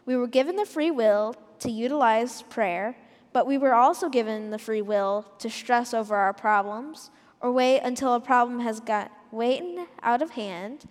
We 0.06 0.16
were 0.16 0.28
given 0.28 0.58
the 0.58 0.66
free 0.66 0.92
will 0.92 1.36
to 1.60 1.72
utilize 1.72 2.44
prayer, 2.44 2.96
but 3.32 3.48
we 3.48 3.58
were 3.58 3.74
also 3.74 4.10
given 4.10 4.52
the 4.52 4.60
free 4.60 4.84
will 4.84 5.26
to 5.40 5.50
stress 5.50 5.96
over 5.96 6.16
our 6.16 6.34
problems 6.34 7.10
or 7.42 7.52
wait 7.52 7.80
until 7.80 8.14
a 8.14 8.20
problem 8.20 8.60
has 8.60 8.80
got 8.80 9.12
waiting 9.32 9.88
out 10.04 10.22
of 10.22 10.32
hand 10.32 10.86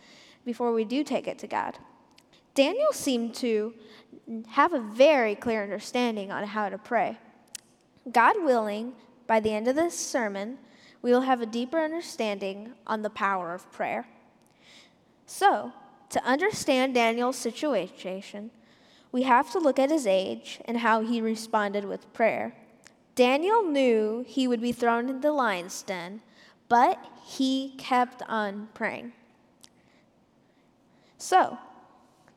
before 0.44 0.72
we 0.72 0.84
do 0.84 1.04
take 1.04 1.28
it 1.28 1.38
to 1.38 1.46
God. 1.46 1.78
Daniel 2.54 2.92
seemed 2.92 3.34
to 3.36 3.74
have 4.48 4.72
a 4.72 4.80
very 4.80 5.34
clear 5.34 5.62
understanding 5.62 6.30
on 6.30 6.44
how 6.44 6.68
to 6.68 6.78
pray. 6.78 7.18
God 8.10 8.42
willing, 8.42 8.94
by 9.26 9.40
the 9.40 9.52
end 9.52 9.68
of 9.68 9.76
this 9.76 9.98
sermon, 9.98 10.58
we 11.00 11.10
will 11.10 11.22
have 11.22 11.40
a 11.40 11.46
deeper 11.46 11.80
understanding 11.80 12.72
on 12.86 13.02
the 13.02 13.10
power 13.10 13.54
of 13.54 13.70
prayer. 13.72 14.06
So, 15.26 15.72
to 16.10 16.24
understand 16.24 16.94
Daniel's 16.94 17.36
situation, 17.36 18.50
we 19.10 19.22
have 19.22 19.50
to 19.52 19.58
look 19.58 19.78
at 19.78 19.90
his 19.90 20.06
age 20.06 20.60
and 20.64 20.78
how 20.78 21.00
he 21.00 21.20
responded 21.20 21.84
with 21.84 22.12
prayer. 22.12 22.54
Daniel 23.14 23.62
knew 23.62 24.24
he 24.26 24.48
would 24.48 24.60
be 24.60 24.72
thrown 24.72 25.08
in 25.08 25.20
the 25.20 25.32
lion's 25.32 25.82
den, 25.82 26.22
but 26.68 26.98
he 27.24 27.74
kept 27.78 28.22
on 28.28 28.68
praying. 28.74 29.12
So, 31.18 31.58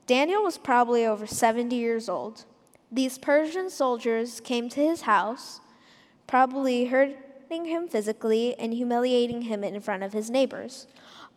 Daniel 0.07 0.43
was 0.43 0.57
probably 0.59 1.05
over 1.05 1.25
70 1.25 1.75
years 1.75 2.07
old. 2.07 2.45
These 2.91 3.17
Persian 3.17 3.71
soldiers 3.71 4.39
came 4.39 4.69
to 4.69 4.79
his 4.79 5.01
house, 5.01 5.61
probably 6.27 6.85
hurting 6.85 7.65
him 7.65 7.87
physically 7.87 8.55
and 8.59 8.73
humiliating 8.73 9.43
him 9.43 9.63
in 9.63 9.81
front 9.81 10.03
of 10.03 10.13
his 10.13 10.29
neighbors. 10.29 10.85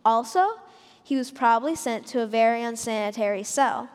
Also, 0.05 0.61
he 1.03 1.17
was 1.17 1.31
probably 1.31 1.75
sent 1.75 2.07
to 2.09 2.21
a 2.21 2.27
very 2.27 2.63
unsanitary 2.63 3.43
cell. 3.43 3.89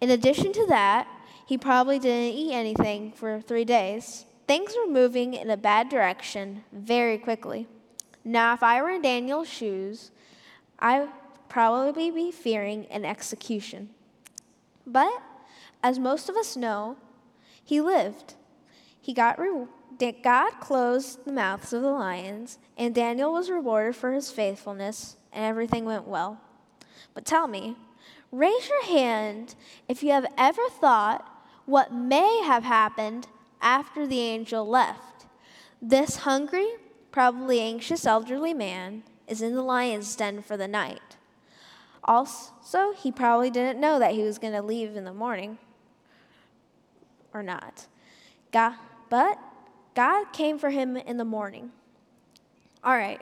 In 0.00 0.10
addition 0.10 0.52
to 0.52 0.66
that, 0.68 1.08
he 1.46 1.58
probably 1.58 1.98
didn't 1.98 2.38
eat 2.38 2.52
anything 2.52 3.10
for 3.12 3.40
three 3.40 3.64
days. 3.64 4.26
Things 4.46 4.74
were 4.76 4.90
moving 4.90 5.34
in 5.34 5.50
a 5.50 5.56
bad 5.56 5.88
direction 5.88 6.62
very 6.72 7.18
quickly. 7.18 7.66
Now, 8.24 8.54
if 8.54 8.62
I 8.62 8.80
were 8.80 8.90
in 8.90 9.02
Daniel's 9.02 9.48
shoes, 9.48 10.12
I'd 10.78 11.08
probably 11.48 12.10
be 12.10 12.30
fearing 12.30 12.86
an 12.86 13.04
execution. 13.04 13.90
But 14.86 15.22
as 15.82 15.98
most 15.98 16.28
of 16.28 16.36
us 16.36 16.56
know, 16.56 16.96
he 17.62 17.80
lived. 17.80 18.34
He 19.00 19.12
got 19.12 19.38
re- 19.38 19.66
God 20.22 20.50
closed 20.60 21.24
the 21.24 21.32
mouths 21.32 21.72
of 21.72 21.82
the 21.82 21.90
lions, 21.90 22.58
and 22.76 22.94
Daniel 22.94 23.32
was 23.32 23.50
rewarded 23.50 23.96
for 23.96 24.12
his 24.12 24.30
faithfulness, 24.30 25.16
and 25.32 25.44
everything 25.44 25.84
went 25.84 26.08
well. 26.08 26.40
But 27.14 27.24
tell 27.24 27.46
me, 27.46 27.76
raise 28.32 28.68
your 28.68 28.84
hand 28.84 29.54
if 29.88 30.02
you 30.02 30.10
have 30.10 30.26
ever 30.36 30.68
thought 30.68 31.30
what 31.64 31.92
may 31.92 32.42
have 32.44 32.64
happened 32.64 33.28
after 33.60 34.06
the 34.06 34.20
angel 34.20 34.66
left. 34.66 35.26
This 35.80 36.18
hungry, 36.18 36.68
probably 37.12 37.60
anxious 37.60 38.04
elderly 38.04 38.52
man 38.52 39.04
is 39.28 39.40
in 39.40 39.54
the 39.54 39.62
lion's 39.62 40.14
den 40.16 40.42
for 40.42 40.56
the 40.56 40.68
night. 40.68 41.16
Also, 42.04 42.92
he 42.92 43.10
probably 43.10 43.50
didn't 43.50 43.80
know 43.80 43.98
that 43.98 44.12
he 44.12 44.22
was 44.22 44.38
going 44.38 44.52
to 44.52 44.62
leave 44.62 44.96
in 44.96 45.04
the 45.04 45.12
morning 45.12 45.58
or 47.32 47.42
not. 47.42 47.86
God, 48.52 48.74
but 49.08 49.38
God 49.94 50.32
came 50.32 50.58
for 50.58 50.70
him 50.70 50.96
in 50.96 51.16
the 51.16 51.24
morning. 51.24 51.72
All 52.82 52.96
right, 52.96 53.20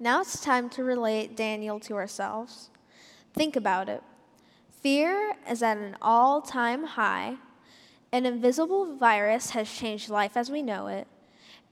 now 0.00 0.22
it's 0.22 0.40
time 0.40 0.70
to 0.70 0.82
relate 0.82 1.36
Daniel 1.36 1.78
to 1.80 1.94
ourselves. 1.94 2.70
Think 3.34 3.54
about 3.54 3.88
it. 3.88 4.02
Fear 4.80 5.34
is 5.48 5.62
at 5.62 5.76
an 5.76 5.96
all 6.00 6.40
time 6.40 6.84
high. 6.84 7.36
An 8.10 8.26
invisible 8.26 8.96
virus 8.96 9.50
has 9.50 9.72
changed 9.72 10.08
life 10.08 10.36
as 10.36 10.50
we 10.50 10.62
know 10.62 10.86
it. 10.86 11.06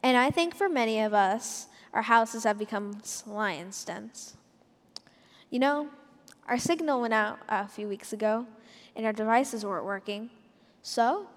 And 0.03 0.17
I 0.17 0.31
think 0.31 0.55
for 0.55 0.69
many 0.69 1.01
of 1.01 1.13
us, 1.13 1.67
our 1.93 2.03
houses 2.03 2.45
have 2.45 2.59
become 2.59 3.03
lion's 3.27 3.85
dens. 3.85 4.37
You 5.51 5.59
know, 5.59 5.91
our 6.51 6.59
signal 6.59 7.01
went 7.01 7.15
out 7.15 7.39
a 7.49 7.69
few 7.69 7.87
weeks 7.87 8.13
ago, 8.13 8.45
and 8.97 9.07
our 9.07 9.13
devices 9.13 9.65
weren't 9.65 9.85
working. 9.85 10.31
So, 10.83 11.29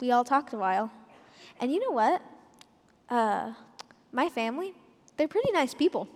we 0.00 0.12
all 0.12 0.22
talked 0.22 0.52
a 0.52 0.56
while. 0.56 0.92
And 1.60 1.72
you 1.72 1.80
know 1.80 1.90
what? 1.90 2.22
Uh, 3.10 3.52
my 4.12 4.28
family, 4.28 4.72
they're 5.16 5.26
pretty 5.26 5.50
nice 5.50 5.74
people. 5.74 6.08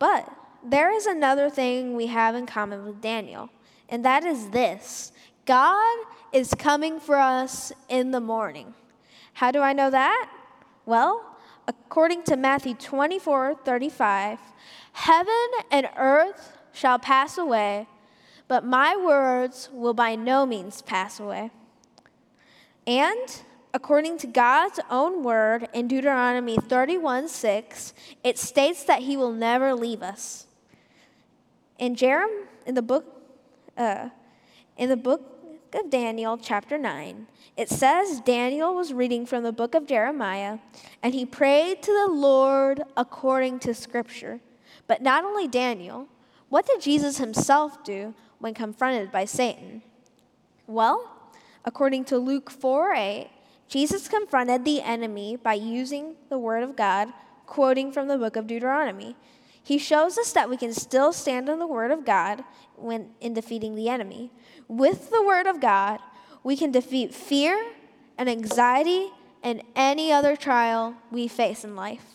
But 0.00 0.28
there 0.64 0.92
is 0.92 1.06
another 1.06 1.48
thing 1.48 1.94
we 1.94 2.08
have 2.08 2.34
in 2.34 2.46
common 2.46 2.84
with 2.84 3.00
Daniel, 3.00 3.48
and 3.88 4.04
that 4.04 4.24
is 4.24 4.50
this 4.50 5.12
God 5.46 6.04
is 6.32 6.52
coming 6.54 6.98
for 6.98 7.16
us 7.16 7.70
in 7.88 8.10
the 8.10 8.20
morning. 8.20 8.74
How 9.34 9.52
do 9.52 9.60
I 9.60 9.72
know 9.72 9.90
that? 9.90 10.32
Well, 10.84 11.33
according 11.66 12.22
to 12.24 12.36
Matthew 12.36 12.74
24 12.74 13.56
35, 13.64 14.38
Heaven 14.92 15.48
and 15.70 15.88
earth 15.96 16.52
shall 16.72 16.98
pass 16.98 17.38
away, 17.38 17.86
but 18.48 18.64
my 18.64 18.96
words 18.96 19.68
will 19.72 19.94
by 19.94 20.14
no 20.14 20.46
means 20.46 20.82
pass 20.82 21.18
away. 21.18 21.50
And 22.86 23.42
according 23.72 24.18
to 24.18 24.26
God's 24.26 24.78
own 24.90 25.24
word 25.24 25.68
in 25.72 25.88
Deuteronomy 25.88 26.56
31 26.56 27.28
6, 27.28 27.94
it 28.22 28.38
states 28.38 28.84
that 28.84 29.02
he 29.02 29.16
will 29.16 29.32
never 29.32 29.74
leave 29.74 30.02
us. 30.02 30.46
In 31.78 31.96
Jerem, 31.96 32.46
in 32.66 32.74
the 32.74 32.82
book, 32.82 33.04
uh, 33.76 34.10
in 34.76 34.88
the 34.88 34.96
book 34.96 35.33
of 35.74 35.90
Daniel, 35.90 36.38
chapter 36.38 36.78
9, 36.78 37.26
it 37.56 37.68
says 37.68 38.20
Daniel 38.20 38.74
was 38.74 38.92
reading 38.92 39.26
from 39.26 39.42
the 39.42 39.52
book 39.52 39.74
of 39.74 39.86
Jeremiah, 39.86 40.58
and 41.02 41.14
he 41.14 41.24
prayed 41.26 41.82
to 41.82 41.92
the 41.92 42.12
Lord 42.12 42.82
according 42.96 43.60
to 43.60 43.74
scripture. 43.74 44.40
But 44.86 45.02
not 45.02 45.24
only 45.24 45.48
Daniel, 45.48 46.08
what 46.48 46.66
did 46.66 46.80
Jesus 46.80 47.18
himself 47.18 47.82
do 47.84 48.14
when 48.38 48.54
confronted 48.54 49.10
by 49.10 49.24
Satan? 49.24 49.82
Well, 50.66 51.10
according 51.64 52.04
to 52.06 52.18
Luke 52.18 52.50
4 52.50 52.94
8, 52.94 53.30
Jesus 53.68 54.08
confronted 54.08 54.64
the 54.64 54.82
enemy 54.82 55.36
by 55.36 55.54
using 55.54 56.16
the 56.28 56.38
word 56.38 56.62
of 56.62 56.76
God, 56.76 57.12
quoting 57.46 57.92
from 57.92 58.08
the 58.08 58.18
book 58.18 58.36
of 58.36 58.46
Deuteronomy. 58.46 59.16
He 59.62 59.78
shows 59.78 60.18
us 60.18 60.32
that 60.32 60.50
we 60.50 60.58
can 60.58 60.74
still 60.74 61.12
stand 61.12 61.48
on 61.48 61.58
the 61.58 61.66
word 61.66 61.90
of 61.90 62.04
God 62.04 62.44
when 62.76 63.10
in 63.20 63.32
defeating 63.32 63.74
the 63.74 63.88
enemy. 63.88 64.30
With 64.68 65.10
the 65.10 65.22
word 65.22 65.46
of 65.46 65.60
God, 65.60 66.00
we 66.42 66.56
can 66.56 66.70
defeat 66.70 67.14
fear 67.14 67.72
and 68.16 68.28
anxiety 68.28 69.10
and 69.42 69.62
any 69.76 70.10
other 70.12 70.36
trial 70.36 70.94
we 71.10 71.28
face 71.28 71.64
in 71.64 71.76
life. 71.76 72.14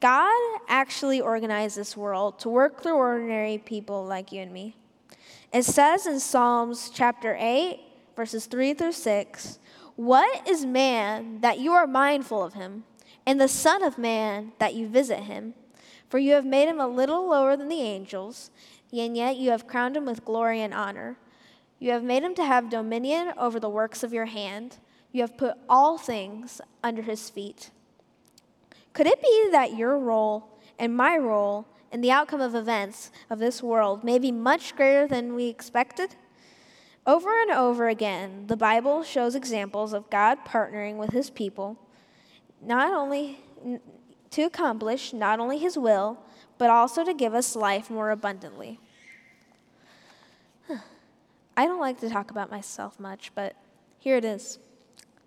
God 0.00 0.60
actually 0.66 1.20
organized 1.20 1.76
this 1.76 1.96
world 1.96 2.38
to 2.38 2.48
work 2.48 2.82
through 2.82 2.94
ordinary 2.94 3.58
people 3.58 4.04
like 4.04 4.32
you 4.32 4.40
and 4.40 4.52
me. 4.52 4.74
It 5.52 5.64
says 5.64 6.06
in 6.06 6.20
Psalms 6.20 6.90
chapter 6.92 7.36
8, 7.38 7.80
verses 8.16 8.46
3 8.46 8.72
through 8.72 8.92
6 8.92 9.58
What 9.96 10.48
is 10.48 10.64
man 10.64 11.42
that 11.42 11.58
you 11.58 11.72
are 11.72 11.86
mindful 11.86 12.42
of 12.42 12.54
him, 12.54 12.84
and 13.26 13.38
the 13.38 13.48
Son 13.48 13.82
of 13.82 13.98
Man 13.98 14.52
that 14.58 14.74
you 14.74 14.88
visit 14.88 15.20
him? 15.20 15.54
For 16.08 16.18
you 16.18 16.32
have 16.32 16.46
made 16.46 16.68
him 16.68 16.80
a 16.80 16.88
little 16.88 17.28
lower 17.28 17.56
than 17.56 17.68
the 17.68 17.82
angels, 17.82 18.50
and 18.92 19.16
yet 19.16 19.36
you 19.36 19.50
have 19.50 19.66
crowned 19.66 19.96
him 19.96 20.06
with 20.06 20.24
glory 20.24 20.60
and 20.60 20.74
honor. 20.74 21.16
You 21.78 21.92
have 21.92 22.02
made 22.02 22.22
him 22.22 22.34
to 22.34 22.44
have 22.44 22.70
dominion 22.70 23.32
over 23.38 23.60
the 23.60 23.68
works 23.68 24.02
of 24.02 24.12
your 24.12 24.26
hand. 24.26 24.78
You 25.12 25.22
have 25.22 25.36
put 25.36 25.56
all 25.68 25.96
things 25.98 26.60
under 26.82 27.02
his 27.02 27.30
feet. 27.30 27.70
Could 28.92 29.06
it 29.06 29.22
be 29.22 29.48
that 29.52 29.76
your 29.76 29.98
role 29.98 30.58
and 30.78 30.96
my 30.96 31.16
role 31.16 31.66
in 31.92 32.00
the 32.00 32.10
outcome 32.10 32.40
of 32.40 32.54
events 32.54 33.10
of 33.28 33.38
this 33.38 33.62
world 33.62 34.04
may 34.04 34.18
be 34.18 34.32
much 34.32 34.76
greater 34.76 35.06
than 35.06 35.34
we 35.34 35.46
expected? 35.46 36.16
Over 37.06 37.40
and 37.40 37.50
over 37.50 37.88
again, 37.88 38.46
the 38.46 38.56
Bible 38.56 39.02
shows 39.02 39.34
examples 39.34 39.92
of 39.92 40.10
God 40.10 40.38
partnering 40.44 40.96
with 40.96 41.10
his 41.10 41.30
people, 41.30 41.78
not 42.62 42.92
only 42.92 43.40
to 44.30 44.42
accomplish 44.42 45.12
not 45.12 45.40
only 45.40 45.58
his 45.58 45.78
will, 45.78 46.18
but 46.60 46.68
also 46.68 47.02
to 47.02 47.14
give 47.14 47.32
us 47.32 47.56
life 47.56 47.88
more 47.88 48.10
abundantly. 48.10 48.78
I 51.56 51.64
don't 51.64 51.80
like 51.80 51.98
to 52.00 52.10
talk 52.10 52.30
about 52.30 52.50
myself 52.50 53.00
much, 53.00 53.32
but 53.34 53.56
here 53.98 54.18
it 54.18 54.26
is. 54.26 54.58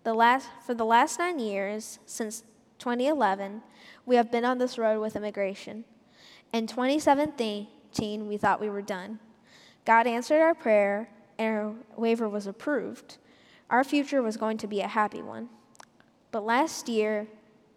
The 0.04 0.14
last, 0.14 0.48
for 0.64 0.76
the 0.76 0.86
last 0.86 1.18
nine 1.18 1.40
years, 1.40 1.98
since 2.06 2.44
2011, 2.78 3.64
we 4.06 4.16
have 4.16 4.32
been 4.32 4.46
on 4.46 4.60
this 4.60 4.78
road 4.78 5.02
with 5.02 5.16
immigration. 5.16 5.86
In 6.54 6.68
2017, 6.68 7.68
we 8.28 8.38
thought 8.38 8.62
we 8.62 8.70
were 8.70 8.84
done. 8.84 9.18
God 9.86 10.06
answered 10.06 10.40
our 10.40 10.54
prayer, 10.54 11.10
and 11.40 11.56
our 11.56 11.74
waiver 11.98 12.30
was 12.30 12.46
approved. 12.46 13.18
Our 13.72 13.84
future 13.84 14.22
was 14.22 14.38
going 14.38 14.60
to 14.60 14.68
be 14.68 14.82
a 14.82 14.88
happy 14.88 15.24
one. 15.24 15.50
But 16.30 16.46
last 16.46 16.88
year, 16.88 17.26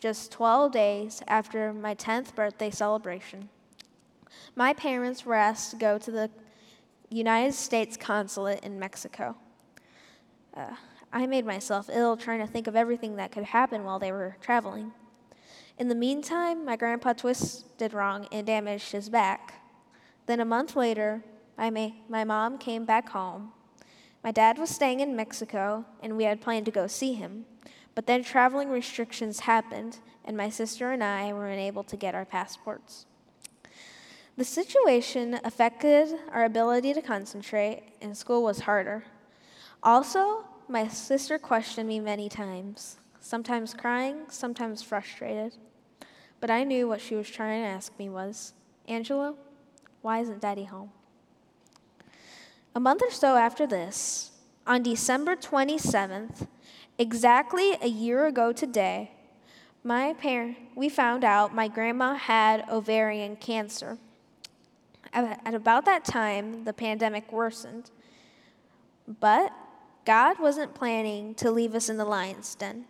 just 0.06 0.30
12 0.30 0.70
days 0.70 1.20
after 1.26 1.72
my 1.72 1.92
10th 1.92 2.32
birthday 2.36 2.70
celebration, 2.70 3.48
my 4.54 4.72
parents 4.72 5.26
were 5.26 5.34
asked 5.34 5.72
to 5.72 5.76
go 5.76 5.98
to 5.98 6.12
the 6.12 6.30
United 7.10 7.54
States 7.54 7.96
consulate 7.96 8.60
in 8.62 8.78
Mexico. 8.78 9.34
Uh, 10.56 10.76
I 11.12 11.26
made 11.26 11.44
myself 11.44 11.90
ill 11.92 12.16
trying 12.16 12.38
to 12.38 12.46
think 12.46 12.68
of 12.68 12.76
everything 12.76 13.16
that 13.16 13.32
could 13.32 13.42
happen 13.42 13.82
while 13.82 13.98
they 13.98 14.12
were 14.12 14.36
traveling. 14.40 14.92
In 15.76 15.88
the 15.88 15.96
meantime, 15.96 16.64
my 16.64 16.76
grandpa 16.76 17.12
twisted 17.12 17.92
wrong 17.92 18.28
and 18.30 18.46
damaged 18.46 18.92
his 18.92 19.08
back. 19.08 19.54
Then 20.26 20.38
a 20.38 20.44
month 20.44 20.76
later, 20.76 21.24
my, 21.58 21.94
my 22.08 22.22
mom 22.22 22.58
came 22.58 22.84
back 22.84 23.08
home. 23.08 23.50
My 24.22 24.30
dad 24.30 24.56
was 24.56 24.70
staying 24.70 25.00
in 25.00 25.16
Mexico, 25.16 25.84
and 26.00 26.16
we 26.16 26.22
had 26.22 26.40
planned 26.40 26.66
to 26.66 26.70
go 26.70 26.86
see 26.86 27.14
him. 27.14 27.44
But 27.96 28.06
then 28.06 28.22
traveling 28.22 28.68
restrictions 28.68 29.40
happened, 29.40 29.98
and 30.24 30.36
my 30.36 30.50
sister 30.50 30.92
and 30.92 31.02
I 31.02 31.32
were 31.32 31.48
unable 31.48 31.82
to 31.84 31.96
get 31.96 32.14
our 32.14 32.26
passports. 32.26 33.06
The 34.36 34.44
situation 34.44 35.40
affected 35.42 36.10
our 36.30 36.44
ability 36.44 36.92
to 36.92 37.00
concentrate, 37.00 37.84
and 38.02 38.14
school 38.14 38.42
was 38.42 38.60
harder. 38.60 39.04
Also, 39.82 40.44
my 40.68 40.86
sister 40.88 41.38
questioned 41.38 41.88
me 41.88 41.98
many 41.98 42.28
times, 42.28 42.98
sometimes 43.18 43.72
crying, 43.72 44.24
sometimes 44.28 44.82
frustrated. 44.82 45.54
But 46.38 46.50
I 46.50 46.64
knew 46.64 46.86
what 46.86 47.00
she 47.00 47.14
was 47.14 47.30
trying 47.30 47.62
to 47.62 47.68
ask 47.68 47.98
me 47.98 48.10
was 48.10 48.52
Angelo, 48.86 49.36
why 50.02 50.20
isn't 50.20 50.42
daddy 50.42 50.64
home? 50.64 50.90
A 52.74 52.80
month 52.80 53.00
or 53.00 53.10
so 53.10 53.36
after 53.36 53.66
this, 53.66 54.32
on 54.66 54.82
December 54.82 55.34
27th, 55.34 56.46
exactly 56.98 57.76
a 57.80 57.88
year 57.88 58.26
ago 58.26 58.52
today, 58.52 59.10
my 59.82 60.14
parent, 60.14 60.56
we 60.74 60.88
found 60.88 61.24
out 61.24 61.54
my 61.54 61.68
grandma 61.68 62.14
had 62.14 62.68
ovarian 62.68 63.36
cancer. 63.36 63.98
At 65.12 65.54
about 65.54 65.84
that 65.84 66.04
time, 66.04 66.64
the 66.64 66.72
pandemic 66.72 67.32
worsened. 67.32 67.90
But 69.06 69.52
God 70.04 70.38
wasn't 70.38 70.74
planning 70.74 71.34
to 71.36 71.50
leave 71.50 71.74
us 71.74 71.88
in 71.88 71.96
the 71.96 72.04
lion's 72.04 72.54
den. 72.54 72.86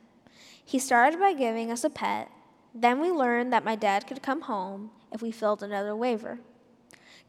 He 0.65 0.79
started 0.79 1.21
by 1.21 1.35
giving 1.35 1.71
us 1.71 1.85
a 1.85 1.91
pet. 1.91 2.31
Then 2.75 3.01
we 3.01 3.11
learned 3.11 3.53
that 3.53 3.65
my 3.65 3.77
dad 3.77 4.07
could 4.07 4.23
come 4.23 4.43
home 4.43 4.91
if 5.13 5.23
we 5.23 5.31
filled 5.31 5.63
another 5.63 5.95
waiver. 5.95 6.41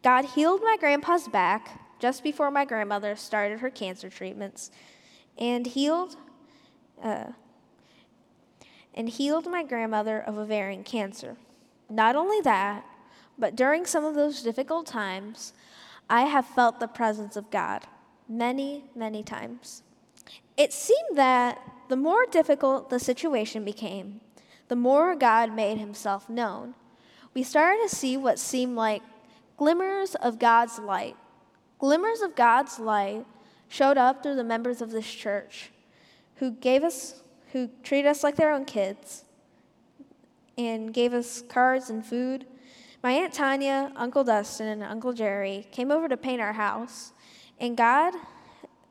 God 0.04 0.26
healed 0.26 0.62
my 0.62 0.78
grandpa's 0.80 1.28
back 1.28 1.82
just 2.00 2.24
before 2.24 2.52
my 2.52 2.66
grandmother 2.66 3.16
started 3.16 3.60
her 3.60 3.70
cancer 3.70 4.10
treatments 4.10 4.72
and 5.38 5.68
healed 5.68 6.16
uh, 7.04 7.32
and 8.94 9.10
healed 9.10 9.46
my 9.46 9.64
grandmother 9.64 10.20
of 10.20 10.38
ovarian 10.38 10.84
cancer. 10.84 11.38
Not 11.90 12.16
only 12.16 12.42
that, 12.42 12.84
but 13.38 13.56
during 13.56 13.86
some 13.86 14.04
of 14.04 14.16
those 14.16 14.42
difficult 14.42 14.88
times, 14.88 15.54
I 16.10 16.22
have 16.24 16.46
felt 16.46 16.80
the 16.80 16.88
presence 16.88 17.36
of 17.36 17.52
God 17.52 17.84
many, 18.28 18.86
many 18.96 19.24
times. 19.24 19.84
It 20.58 20.74
seemed 20.74 21.16
that 21.16 21.62
the 21.90 21.96
more 21.96 22.26
difficult 22.26 22.90
the 22.90 23.00
situation 23.00 23.64
became, 23.64 24.22
the 24.68 24.76
more 24.76 25.16
God 25.16 25.54
made 25.54 25.78
himself 25.78 26.30
known. 26.30 26.74
We 27.34 27.44
started 27.44 27.88
to 27.88 27.96
see 27.96 28.18
what 28.18 28.40
seemed 28.40 28.76
like 28.76 29.04
glimmers 29.58 30.16
of 30.16 30.40
God's 30.40 30.80
light. 30.80 31.16
Glimmers 31.80 32.22
of 32.22 32.36
God's 32.36 32.80
light 32.80 33.26
showed 33.68 33.98
up 33.98 34.24
through 34.24 34.36
the 34.36 34.44
members 34.44 34.82
of 34.82 34.92
this 34.92 35.06
church 35.06 35.72
who 36.38 36.52
gave 36.52 36.84
us 36.84 37.22
who 37.54 37.70
treated 37.84 38.10
us 38.10 38.24
like 38.24 38.36
their 38.36 38.52
own 38.52 38.66
kids 38.66 39.24
and 40.58 40.94
gave 40.94 41.14
us 41.14 41.42
cards 41.48 41.90
and 41.90 42.06
food 42.06 42.46
my 43.04 43.12
Aunt 43.12 43.32
Tanya, 43.32 43.92
Uncle 43.96 44.24
Dustin, 44.24 44.68
and 44.68 44.84
Uncle 44.84 45.14
Jerry 45.14 45.68
came 45.72 45.92
over 45.92 46.10
to 46.10 46.18
paint 46.18 46.42
our 46.42 46.54
house, 46.54 47.14
and 47.60 47.78
God 47.78 48.14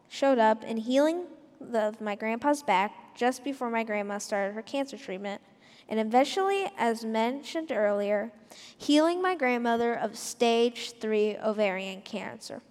showed 0.08 0.38
up 0.38 0.62
in 0.62 0.76
healing 0.76 1.24
the, 1.60 1.94
my 2.00 2.14
grandpa's 2.14 2.62
back 2.62 3.16
just 3.16 3.42
before 3.42 3.68
my 3.68 3.82
grandma 3.82 4.18
started 4.18 4.54
her 4.54 4.62
cancer 4.62 4.96
treatment, 4.96 5.42
and 5.88 5.98
eventually, 5.98 6.70
as 6.78 7.04
mentioned 7.04 7.72
earlier, 7.72 8.30
healing 8.78 9.20
my 9.20 9.34
grandmother 9.34 9.92
of 9.92 10.16
stage 10.16 10.92
three 11.00 11.36
ovarian 11.38 12.00
cancer. 12.00 12.62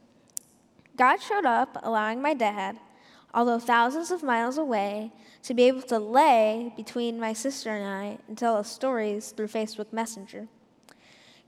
God 0.95 1.17
showed 1.21 1.45
up, 1.45 1.77
allowing 1.83 2.21
my 2.21 2.33
dad, 2.33 2.79
although 3.35 3.59
thousands 3.59 4.11
of 4.11 4.23
miles 4.23 4.57
away, 4.57 5.11
to 5.43 5.53
be 5.53 5.63
able 5.63 5.81
to 5.81 5.99
lay 5.99 6.73
between 6.77 7.19
my 7.19 7.33
sister 7.33 7.69
and 7.69 7.85
I 7.85 8.17
and 8.27 8.37
tell 8.37 8.55
us 8.55 8.71
stories 8.71 9.31
through 9.31 9.49
Facebook 9.49 9.91
Messenger. 9.91 10.47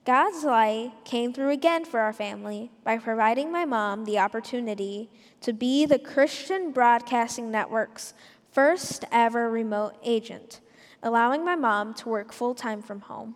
God's 0.05 0.43
light 0.43 0.91
came 1.05 1.33
through 1.33 1.49
again 1.49 1.83
for 1.85 1.99
our 1.99 2.13
family 2.13 2.71
by 2.83 2.97
providing 2.97 3.51
my 3.51 3.65
mom 3.65 4.05
the 4.05 4.19
opportunity 4.19 5.09
to 5.41 5.53
be 5.53 5.85
the 5.85 5.99
Christian 5.99 6.71
Broadcasting 6.71 7.49
Network's 7.49 8.13
first 8.51 9.05
ever 9.11 9.49
remote 9.49 9.95
agent, 10.03 10.59
allowing 11.01 11.43
my 11.43 11.55
mom 11.55 11.93
to 11.95 12.09
work 12.09 12.33
full 12.33 12.53
time 12.53 12.81
from 12.81 13.01
home. 13.01 13.35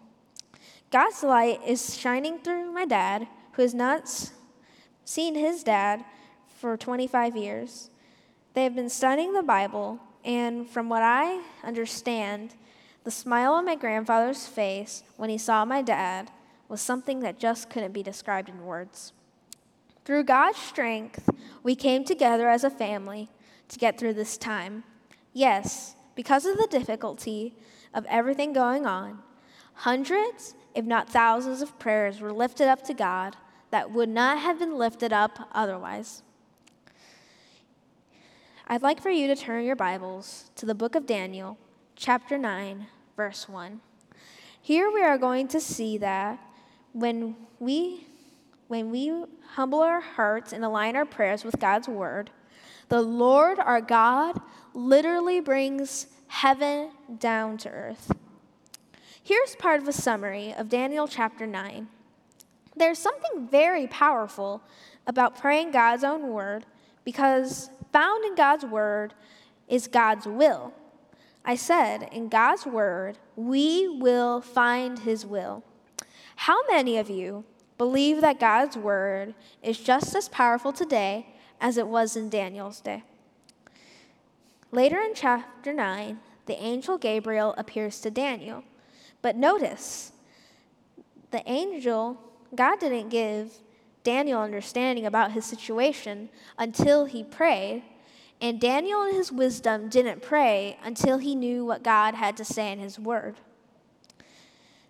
God's 0.92 1.24
light 1.24 1.62
is 1.66 1.98
shining 1.98 2.40
through 2.40 2.72
my 2.72 2.86
dad, 2.86 3.28
who 3.54 3.62
has 3.62 3.74
not 3.74 4.32
seen 5.06 5.36
his 5.36 5.64
dad 5.64 6.04
for 6.48 6.76
25 6.76 7.38
years. 7.38 7.91
They 8.54 8.64
have 8.64 8.76
been 8.76 8.90
studying 8.90 9.34
the 9.34 9.44
Bible, 9.44 10.00
and 10.26 10.70
from 10.70 10.90
what 10.90 11.04
I 11.04 11.42
understand, 11.64 12.56
the 13.04 13.12
smile 13.12 13.54
on 13.54 13.66
my 13.66 13.76
grandfather's 13.76 14.46
face 14.46 15.04
when 15.18 15.30
he 15.30 15.38
saw 15.38 15.64
my 15.64 15.82
dad 15.82 16.30
was 16.68 16.82
something 16.82 17.22
that 17.22 17.40
just 17.40 17.70
couldn't 17.70 17.94
be 17.94 18.04
described 18.04 18.50
in 18.50 18.66
words. 18.66 19.14
Through 20.04 20.26
God's 20.26 20.58
strength, 20.58 21.30
we 21.64 21.76
came 21.76 22.04
together 22.04 22.50
as 22.50 22.64
a 22.64 22.70
family 22.70 23.30
to 23.70 23.80
get 23.80 23.98
through 23.98 24.14
this 24.16 24.38
time. 24.38 24.84
Yes, 25.34 25.96
because 26.16 26.46
of 26.46 26.58
the 26.58 26.68
difficulty 26.68 27.56
of 27.94 28.06
everything 28.10 28.52
going 28.52 28.86
on, 28.86 29.20
hundreds, 29.74 30.56
if 30.76 30.86
not 30.86 31.10
thousands, 31.10 31.62
of 31.62 31.80
prayers 31.80 32.20
were 32.20 32.34
lifted 32.34 32.68
up 32.68 32.84
to 32.84 32.94
God 32.94 33.38
that 33.72 33.92
would 33.92 34.10
not 34.10 34.40
have 34.40 34.60
been 34.60 34.78
lifted 34.78 35.14
up 35.14 35.48
otherwise. 35.54 36.24
I'd 38.72 38.82
like 38.82 39.02
for 39.02 39.10
you 39.10 39.28
to 39.28 39.36
turn 39.36 39.66
your 39.66 39.76
Bibles 39.76 40.50
to 40.56 40.66
the 40.66 40.74
book 40.74 40.96
of 40.96 41.06
Daniel, 41.06 41.58
chapter 41.98 42.38
9, 42.38 42.88
verse 43.18 43.50
1. 43.50 43.82
Here 44.62 44.90
we 44.90 45.04
are 45.04 45.18
going 45.18 45.50
to 45.50 45.60
see 45.60 45.98
that 45.98 46.40
when 46.94 47.36
we 47.60 48.08
when 48.70 48.90
we 48.90 49.26
humble 49.56 49.82
our 49.82 50.00
hearts 50.00 50.54
and 50.54 50.64
align 50.64 50.96
our 50.96 51.04
prayers 51.04 51.44
with 51.44 51.60
God's 51.60 51.90
word, 51.90 52.30
the 52.88 53.02
Lord 53.02 53.60
our 53.60 53.82
God 53.82 54.40
literally 54.74 55.42
brings 55.42 56.08
heaven 56.28 56.92
down 57.20 57.58
to 57.58 57.70
earth. 57.70 58.14
Here's 59.22 59.54
part 59.58 59.82
of 59.82 59.88
a 59.90 59.92
summary 59.92 60.54
of 60.54 60.70
Daniel 60.70 61.10
chapter 61.10 61.46
9. 61.46 61.90
There's 62.78 63.00
something 63.00 63.50
very 63.50 63.88
powerful 63.88 64.64
about 65.06 65.38
praying 65.38 65.72
God's 65.72 66.06
own 66.06 66.30
word 66.30 66.66
because 67.04 67.70
found 67.92 68.26
in 68.26 68.36
God's 68.36 68.66
word 68.66 69.14
is 69.68 69.88
God's 69.88 70.26
will. 70.26 70.74
I 71.44 71.56
said, 71.56 72.10
in 72.12 72.30
God's 72.30 72.66
word, 72.66 73.18
we 73.36 73.88
will 73.88 74.42
find 74.42 75.00
his 75.00 75.26
will. 75.26 75.64
How 76.36 76.58
many 76.70 76.98
of 76.98 77.10
you 77.10 77.46
believe 77.78 78.22
that 78.22 78.40
God's 78.40 78.78
word 78.78 79.34
is 79.64 79.80
just 79.80 80.16
as 80.16 80.30
powerful 80.30 80.72
today 80.72 81.28
as 81.60 81.78
it 81.78 81.88
was 81.88 82.16
in 82.16 82.30
Daniel's 82.30 82.80
day? 82.80 83.04
Later 84.72 85.00
in 85.00 85.14
chapter 85.14 85.74
9, 85.74 86.20
the 86.46 86.62
angel 86.62 86.98
Gabriel 86.98 87.54
appears 87.58 88.00
to 88.02 88.12
Daniel. 88.12 88.64
But 89.22 89.36
notice, 89.36 90.12
the 91.32 91.44
angel, 91.50 92.18
God 92.56 92.80
didn't 92.80 93.10
give 93.10 93.54
Daniel 94.04 94.42
understanding 94.42 95.06
about 95.06 95.32
his 95.32 95.46
situation 95.46 96.30
until 96.58 97.06
he 97.06 97.24
prayed, 97.24 97.84
and 98.40 98.60
Daniel 98.60 99.04
in 99.04 99.14
his 99.14 99.32
wisdom 99.32 99.90
didn't 99.90 100.22
pray 100.22 100.78
until 100.84 101.20
he 101.20 101.36
knew 101.36 101.64
what 101.64 101.84
God 101.84 102.16
had 102.16 102.36
to 102.38 102.46
say 102.46 102.72
in 102.72 102.80
his 102.80 102.98
word. 102.98 103.36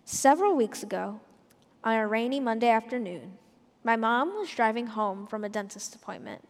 Several 0.04 0.56
weeks 0.56 0.82
ago, 0.82 1.20
on 1.84 1.94
a 1.96 2.06
rainy 2.06 2.40
Monday 2.40 2.68
afternoon, 2.68 3.38
my 3.84 3.96
mom 3.96 4.38
was 4.38 4.50
driving 4.50 4.86
home 4.86 5.26
from 5.26 5.44
a 5.44 5.48
dentist 5.48 5.94
appointment. 5.94 6.42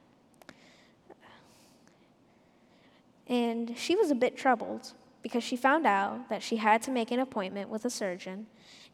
And 3.26 3.76
she 3.76 3.96
was 3.96 4.10
a 4.10 4.14
bit 4.14 4.36
troubled 4.36 4.92
because 5.22 5.42
she 5.42 5.56
found 5.56 5.86
out 5.86 6.28
that 6.28 6.42
she 6.42 6.56
had 6.56 6.82
to 6.82 6.90
make 6.90 7.10
an 7.10 7.20
appointment 7.20 7.70
with 7.70 7.84
a 7.84 7.90
surgeon, 7.90 8.46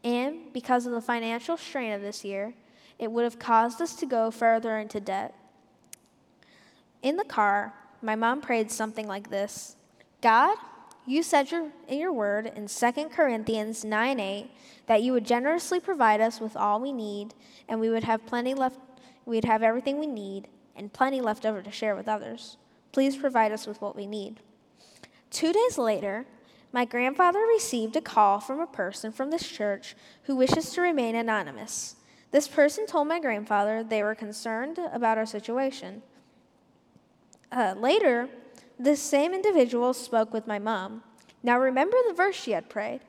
and 0.05 0.53
because 0.53 0.87
of 0.87 0.93
the 0.93 1.01
financial 1.01 1.57
strain 1.57 1.93
of 1.93 2.03
this 2.03 2.25
year, 2.25 2.55
it 2.99 3.13
would 3.13 3.25
have 3.25 3.39
caused 3.39 3.81
us 3.81 3.95
to 3.97 4.07
go 4.07 4.31
further 4.31 4.79
into 4.79 5.01
debt. 5.01 5.35
In 7.03 7.17
the 7.17 7.25
car, 7.25 7.75
my 8.03 8.17
mom 8.17 8.41
prayed 8.41 8.71
something 8.71 9.07
like 9.07 9.31
this 9.31 9.77
God, 10.21 10.57
you 11.07 11.23
said 11.23 11.51
your, 11.51 11.69
in 11.87 11.99
your 11.99 12.13
word 12.13 12.53
in 12.55 12.67
2 12.67 12.93
Corinthians 13.11 13.85
9 13.85 14.21
8 14.21 14.51
that 14.87 15.03
you 15.03 15.13
would 15.13 15.25
generously 15.25 15.81
provide 15.81 16.21
us 16.21 16.41
with 16.41 16.57
all 16.57 16.81
we 16.81 16.93
need, 16.93 17.35
and 17.69 17.79
we 17.79 17.91
would 17.91 18.05
have 18.05 18.27
plenty 18.27 18.55
left, 18.55 18.79
we'd 19.25 19.45
have 19.45 19.63
everything 19.63 19.99
we 19.99 20.07
need, 20.07 20.49
and 20.75 20.93
plenty 20.93 21.21
left 21.21 21.45
over 21.45 21.63
to 21.63 21.71
share 21.71 21.95
with 21.95 22.09
others. 22.09 22.57
Please 22.93 23.17
provide 23.17 23.53
us 23.53 23.67
with 23.67 23.81
what 23.81 23.95
we 23.95 24.07
need. 24.07 24.41
Two 25.31 25.53
days 25.53 25.77
later, 25.77 26.27
my 26.73 26.85
grandfather 26.85 27.41
received 27.41 27.97
a 27.97 28.01
call 28.01 28.41
from 28.41 28.61
a 28.61 28.67
person 28.67 29.13
from 29.13 29.31
this 29.31 29.47
church 29.47 29.95
who 30.25 30.37
wishes 30.37 30.71
to 30.73 30.81
remain 30.81 31.15
anonymous. 31.15 31.97
This 32.31 32.47
person 32.47 32.87
told 32.87 33.09
my 33.09 33.21
grandfather 33.21 33.83
they 33.83 34.03
were 34.03 34.15
concerned 34.15 34.79
about 34.93 35.17
our 35.17 35.27
situation. 35.27 36.03
Uh, 37.51 37.75
later, 37.77 38.29
this 38.79 39.01
same 39.01 39.33
individual 39.33 39.95
spoke 39.95 40.33
with 40.33 40.47
my 40.47 40.59
mom. 40.59 41.03
Now, 41.43 41.59
remember 41.59 41.97
the 42.07 42.15
verse 42.15 42.37
she 42.37 42.53
had 42.53 42.69
prayed 42.69 43.01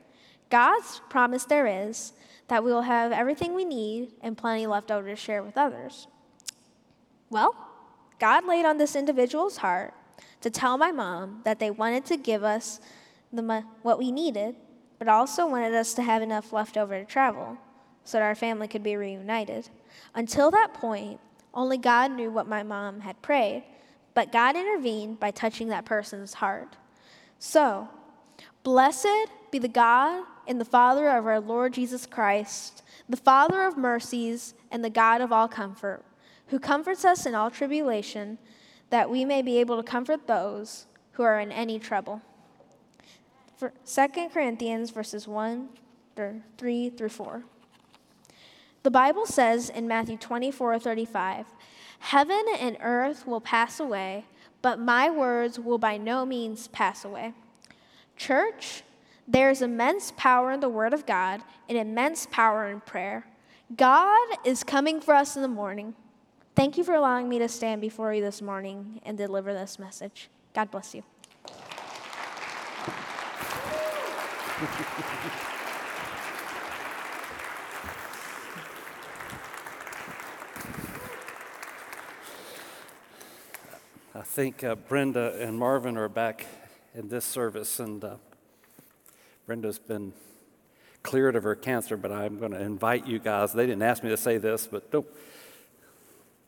God's 0.48 1.00
promise 1.10 1.44
there 1.44 1.66
is 1.66 2.12
that 2.48 2.64
we 2.64 2.72
will 2.72 2.82
have 2.82 3.12
everything 3.12 3.54
we 3.54 3.64
need 3.64 4.12
and 4.22 4.36
plenty 4.36 4.66
left 4.66 4.90
over 4.90 5.08
to 5.08 5.16
share 5.16 5.42
with 5.42 5.56
others. 5.56 6.08
Well, 7.28 7.54
God 8.18 8.46
laid 8.46 8.64
on 8.64 8.78
this 8.78 8.96
individual's 8.96 9.58
heart 9.58 9.94
to 10.40 10.50
tell 10.50 10.76
my 10.76 10.90
mom 10.90 11.42
that 11.44 11.60
they 11.60 11.70
wanted 11.70 12.04
to 12.06 12.16
give 12.16 12.42
us 12.42 12.80
the, 13.32 13.64
what 13.82 13.98
we 13.98 14.10
needed, 14.10 14.56
but 14.98 15.06
also 15.06 15.46
wanted 15.46 15.74
us 15.74 15.94
to 15.94 16.02
have 16.02 16.22
enough 16.22 16.52
left 16.52 16.76
over 16.76 16.98
to 16.98 17.04
travel 17.04 17.58
so 18.04 18.18
that 18.18 18.24
our 18.24 18.34
family 18.34 18.68
could 18.68 18.82
be 18.82 18.96
reunited. 18.96 19.68
Until 20.14 20.50
that 20.50 20.74
point, 20.74 21.20
only 21.52 21.78
God 21.78 22.12
knew 22.12 22.30
what 22.30 22.48
my 22.48 22.62
mom 22.62 23.00
had 23.00 23.20
prayed, 23.22 23.64
but 24.14 24.32
God 24.32 24.56
intervened 24.56 25.20
by 25.20 25.30
touching 25.30 25.68
that 25.68 25.84
person's 25.84 26.34
heart. 26.34 26.76
So, 27.38 27.88
blessed 28.62 29.28
be 29.50 29.58
the 29.58 29.68
God 29.68 30.24
and 30.46 30.60
the 30.60 30.64
Father 30.64 31.08
of 31.08 31.26
our 31.26 31.40
Lord 31.40 31.74
Jesus 31.74 32.06
Christ, 32.06 32.82
the 33.08 33.16
Father 33.16 33.62
of 33.62 33.76
mercies 33.76 34.54
and 34.70 34.84
the 34.84 34.90
God 34.90 35.20
of 35.20 35.32
all 35.32 35.48
comfort, 35.48 36.04
who 36.48 36.58
comforts 36.58 37.04
us 37.04 37.26
in 37.26 37.34
all 37.34 37.50
tribulation, 37.50 38.38
that 38.90 39.10
we 39.10 39.24
may 39.24 39.42
be 39.42 39.58
able 39.58 39.76
to 39.76 39.82
comfort 39.82 40.26
those 40.26 40.86
who 41.12 41.22
are 41.22 41.40
in 41.40 41.52
any 41.52 41.78
trouble. 41.78 42.22
For 43.56 43.72
2 43.86 44.28
Corinthians 44.32 44.90
verses 44.90 45.28
1 45.28 45.68
3 46.58 46.90
through 46.90 47.08
4. 47.08 47.44
The 48.82 48.90
Bible 48.90 49.26
says 49.26 49.68
in 49.68 49.86
Matthew 49.86 50.16
24 50.16 50.78
35, 50.78 51.46
Heaven 51.98 52.44
and 52.58 52.78
earth 52.80 53.26
will 53.26 53.40
pass 53.40 53.78
away, 53.78 54.24
but 54.62 54.78
my 54.78 55.10
words 55.10 55.58
will 55.58 55.76
by 55.76 55.98
no 55.98 56.24
means 56.24 56.68
pass 56.68 57.04
away. 57.04 57.34
Church, 58.16 58.82
there 59.28 59.50
is 59.50 59.60
immense 59.60 60.12
power 60.16 60.50
in 60.50 60.60
the 60.60 60.68
Word 60.68 60.94
of 60.94 61.04
God 61.04 61.42
and 61.68 61.76
immense 61.76 62.26
power 62.30 62.68
in 62.68 62.80
prayer. 62.80 63.26
God 63.76 64.38
is 64.44 64.64
coming 64.64 65.00
for 65.00 65.14
us 65.14 65.36
in 65.36 65.42
the 65.42 65.48
morning. 65.48 65.94
Thank 66.56 66.78
you 66.78 66.84
for 66.84 66.94
allowing 66.94 67.28
me 67.28 67.38
to 67.38 67.48
stand 67.48 67.80
before 67.80 68.12
you 68.14 68.22
this 68.22 68.42
morning 68.42 69.00
and 69.04 69.16
deliver 69.16 69.52
this 69.52 69.78
message. 69.78 70.30
God 70.54 70.70
bless 70.70 70.94
you. 70.94 71.04
I 84.20 84.22
think 84.22 84.62
uh, 84.62 84.74
Brenda 84.74 85.34
and 85.40 85.58
Marvin 85.58 85.96
are 85.96 86.06
back 86.06 86.44
in 86.94 87.08
this 87.08 87.24
service, 87.24 87.80
and 87.80 88.04
uh, 88.04 88.16
Brenda's 89.46 89.78
been 89.78 90.12
cleared 91.02 91.36
of 91.36 91.42
her 91.44 91.54
cancer, 91.54 91.96
but 91.96 92.12
I'm 92.12 92.38
going 92.38 92.52
to 92.52 92.60
invite 92.60 93.06
you 93.06 93.18
guys. 93.18 93.54
They 93.54 93.64
didn't 93.64 93.80
ask 93.80 94.04
me 94.04 94.10
to 94.10 94.18
say 94.18 94.36
this, 94.36 94.66
but 94.66 94.90
don't, 94.90 95.06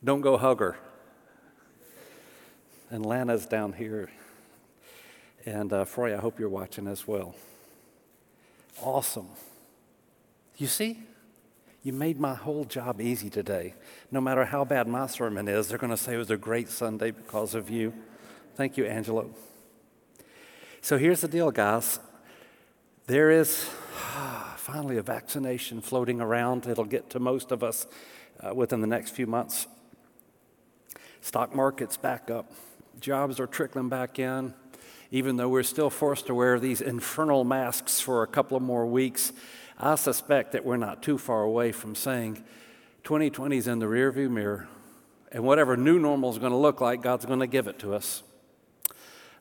don't 0.03 0.21
go 0.21 0.37
hug 0.37 0.59
her. 0.59 0.77
And 2.91 3.03
Lana's 3.03 3.47
down 3.47 3.73
here. 3.73 4.11
And 5.43 5.73
uh, 5.73 5.85
Froy, 5.85 6.13
I 6.13 6.17
hope 6.17 6.39
you're 6.39 6.49
watching 6.49 6.85
as 6.85 7.07
well. 7.07 7.33
Awesome. 8.83 9.29
You 10.57 10.67
see? 10.67 10.99
You 11.83 11.91
made 11.91 12.17
my 12.17 12.33
whole 12.33 12.63
job 12.63 13.01
easy 13.01 13.29
today. 13.29 13.73
No 14.09 14.21
matter 14.21 14.45
how 14.45 14.63
bad 14.63 14.87
my 14.87 15.05
sermon 15.05 15.49
is, 15.49 15.67
they're 15.67 15.77
going 15.77 15.91
to 15.91 15.97
say 15.97 16.13
it 16.13 16.17
was 16.17 16.31
a 16.31 16.37
great 16.37 16.69
Sunday 16.69 17.11
because 17.11 17.55
of 17.55 17.69
you. 17.69 17.93
Thank 18.55 18.77
you, 18.77 18.85
Angelo. 18.85 19.29
So 20.79 20.97
here's 20.97 21.19
the 21.19 21.27
deal, 21.27 21.51
guys. 21.51 21.99
There 23.07 23.29
is 23.29 23.65
finally 24.55 24.95
a 24.95 25.01
vaccination 25.01 25.81
floating 25.81 26.21
around. 26.21 26.67
It'll 26.67 26.85
get 26.85 27.09
to 27.09 27.19
most 27.19 27.51
of 27.51 27.65
us 27.65 27.85
uh, 28.39 28.55
within 28.55 28.79
the 28.79 28.87
next 28.87 29.09
few 29.09 29.27
months. 29.27 29.67
Stock 31.19 31.53
market's 31.53 31.97
back 31.97 32.31
up. 32.31 32.49
Jobs 33.01 33.41
are 33.41 33.47
trickling 33.47 33.89
back 33.89 34.19
in. 34.19 34.53
Even 35.11 35.35
though 35.35 35.49
we're 35.49 35.63
still 35.63 35.89
forced 35.89 36.27
to 36.27 36.33
wear 36.33 36.61
these 36.61 36.79
infernal 36.79 37.43
masks 37.43 37.99
for 37.99 38.23
a 38.23 38.27
couple 38.27 38.55
of 38.55 38.63
more 38.63 38.85
weeks, 38.85 39.33
I 39.83 39.95
suspect 39.95 40.53
that 40.53 40.63
we're 40.63 40.77
not 40.77 41.03
too 41.03 41.17
far 41.17 41.43
away 41.43 41.73
from 41.73 41.93
saying 41.93 42.41
2020 43.03 43.57
is 43.57 43.67
in 43.67 43.79
the 43.79 43.85
rearview 43.85 44.29
mirror, 44.29 44.69
and 45.29 45.43
whatever 45.43 45.75
new 45.75 45.99
normal 45.99 46.29
is 46.29 46.37
going 46.37 46.53
to 46.53 46.57
look 46.57 46.79
like, 46.79 47.01
God's 47.01 47.25
going 47.25 47.41
to 47.41 47.47
give 47.47 47.67
it 47.67 47.79
to 47.79 47.93
us. 47.93 48.23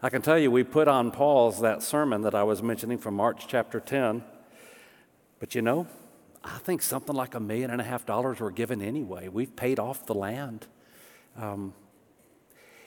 I 0.02 0.10
can 0.10 0.20
tell 0.20 0.36
you, 0.36 0.50
we 0.50 0.64
put 0.64 0.88
on 0.88 1.12
pause 1.12 1.60
that 1.60 1.80
sermon 1.80 2.22
that 2.22 2.34
I 2.34 2.42
was 2.42 2.60
mentioning 2.60 2.98
from 2.98 3.14
March 3.14 3.44
chapter 3.46 3.78
10, 3.78 4.24
but 5.38 5.54
you 5.54 5.62
know, 5.62 5.86
I 6.42 6.58
think 6.58 6.82
something 6.82 7.14
like 7.14 7.36
a 7.36 7.40
million 7.40 7.70
and 7.70 7.80
a 7.80 7.84
half 7.84 8.04
dollars 8.04 8.40
were 8.40 8.50
given 8.50 8.82
anyway. 8.82 9.28
We've 9.28 9.54
paid 9.54 9.78
off 9.78 10.06
the 10.06 10.14
land. 10.14 10.66
Um, 11.38 11.72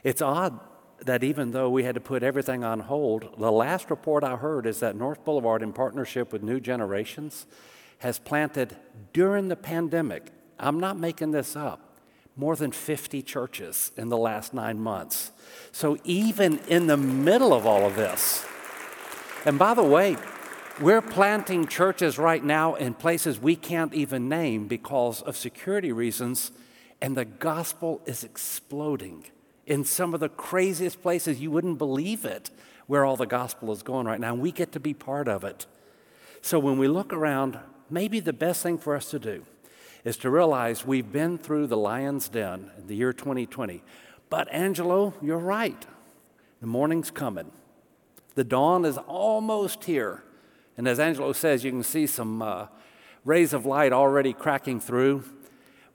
it's 0.04 0.22
odd 0.22 0.60
that 1.04 1.24
even 1.24 1.52
though 1.52 1.70
we 1.70 1.84
had 1.84 1.96
to 1.96 2.02
put 2.02 2.24
everything 2.24 2.64
on 2.64 2.82
hold, 2.82 3.36
the 3.38 3.52
last 3.52 3.90
report 3.90 4.24
I 4.24 4.36
heard 4.36 4.66
is 4.66 4.80
that 4.80 4.96
North 4.96 5.24
Boulevard, 5.26 5.62
in 5.62 5.74
partnership 5.74 6.32
with 6.32 6.44
New 6.44 6.60
Generations, 6.60 7.46
has 8.00 8.20
planted 8.20 8.76
during 9.14 9.48
the 9.48 9.56
pandemic, 9.56 10.32
I'm 10.60 10.80
not 10.80 10.98
making 10.98 11.32
this 11.32 11.56
up, 11.56 12.00
more 12.36 12.56
than 12.56 12.72
50 12.72 13.22
churches 13.22 13.92
in 13.98 14.10
the 14.10 14.18
last 14.18 14.54
nine 14.54 14.80
months. 14.80 15.32
So 15.72 15.98
even 16.04 16.60
in 16.68 16.88
the 16.88 16.98
middle 16.98 17.54
of 17.54 17.66
all 17.66 17.86
of 17.86 17.96
this, 17.96 18.46
and 19.46 19.60
by 19.60 19.74
the 19.74 19.84
way, 19.84 20.18
we're 20.82 21.02
planting 21.02 21.68
churches 21.68 22.18
right 22.18 22.44
now 22.44 22.76
in 22.76 22.94
places 22.94 23.40
we 23.40 23.56
can't 23.56 23.94
even 23.94 24.28
name 24.28 24.68
because 24.68 25.22
of 25.22 25.38
security 25.38 25.92
reasons, 25.92 26.52
and 27.02 27.16
the 27.16 27.26
gospel 27.26 28.02
is 28.06 28.24
exploding 28.24 29.26
in 29.66 29.84
some 29.84 30.14
of 30.14 30.20
the 30.20 30.30
craziest 30.30 31.02
places. 31.02 31.40
You 31.40 31.52
wouldn't 31.52 31.78
believe 31.78 32.26
it 32.26 32.50
where 32.88 33.06
all 33.06 33.16
the 33.16 33.26
gospel 33.26 33.72
is 33.72 33.84
going 33.84 34.06
right 34.06 34.20
now. 34.20 34.34
And 34.34 34.42
we 34.42 34.52
get 34.52 34.72
to 34.74 34.80
be 34.80 34.94
part 34.94 35.28
of 35.28 35.44
it. 35.44 35.66
So 36.42 36.60
when 36.60 36.78
we 36.78 36.88
look 36.88 37.12
around, 37.12 37.60
maybe 37.90 38.20
the 38.20 38.34
best 38.34 38.62
thing 38.62 38.78
for 38.78 38.96
us 38.96 39.10
to 39.12 39.20
do 39.20 39.46
is 40.04 40.18
to 40.18 40.30
realize 40.30 40.86
we've 40.86 41.12
been 41.12 41.38
through 41.38 41.68
the 41.68 41.78
lion's 41.78 42.30
den 42.30 42.72
in 42.78 42.88
the 42.88 42.96
year 42.96 43.12
2020. 43.12 43.84
But 44.30 44.48
Angelo, 44.52 45.16
you're 45.22 45.40
right. 45.40 45.86
The 46.62 46.68
morning's 46.68 47.10
coming. 47.10 47.52
The 48.36 48.44
dawn 48.44 48.86
is 48.86 48.98
almost 48.98 49.86
here. 49.86 50.24
And 50.78 50.88
as 50.88 51.00
Angelo 51.00 51.34
says, 51.34 51.64
you 51.64 51.72
can 51.72 51.84
see 51.84 52.06
some 52.06 52.42
uh, 52.42 52.68
rays 53.24 53.54
of 53.54 53.66
light 53.66 53.94
already 53.94 54.34
cracking 54.34 54.80
through. 54.80 55.24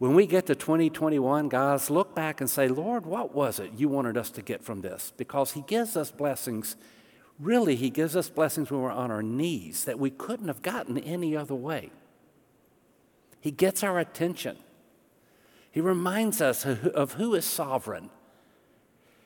When 0.01 0.15
we 0.15 0.27
get 0.27 0.47
to 0.47 0.55
2021, 0.55 1.51
guys, 1.51 1.91
look 1.91 2.15
back 2.15 2.41
and 2.41 2.49
say, 2.49 2.69
Lord, 2.69 3.05
what 3.05 3.35
was 3.35 3.59
it 3.59 3.73
you 3.77 3.91
wanted 3.91 4.17
us 4.17 4.31
to 4.31 4.41
get 4.41 4.65
from 4.65 4.81
this? 4.81 5.13
Because 5.19 5.53
He 5.53 5.61
gives 5.61 5.95
us 5.95 6.11
blessings. 6.11 6.77
Really, 7.39 7.77
He 7.77 7.91
gives 7.91 8.17
us 8.17 8.31
blessings 8.31 8.71
when 8.71 8.81
we're 8.81 8.91
on 8.91 9.11
our 9.11 9.23
knees 9.23 9.85
that 9.85 9.99
we 9.99 10.09
couldn't 10.09 10.49
have 10.49 10.63
gotten 10.63 10.97
any 10.97 11.37
other 11.37 11.55
way. 11.55 11.91
He 13.43 13.51
gets 13.51 13.83
our 13.83 13.99
attention. 13.99 14.57
He 15.71 15.83
reminds 15.83 16.41
us 16.41 16.65
of 16.65 17.13
who 17.13 17.35
is 17.35 17.45
sovereign. 17.45 18.09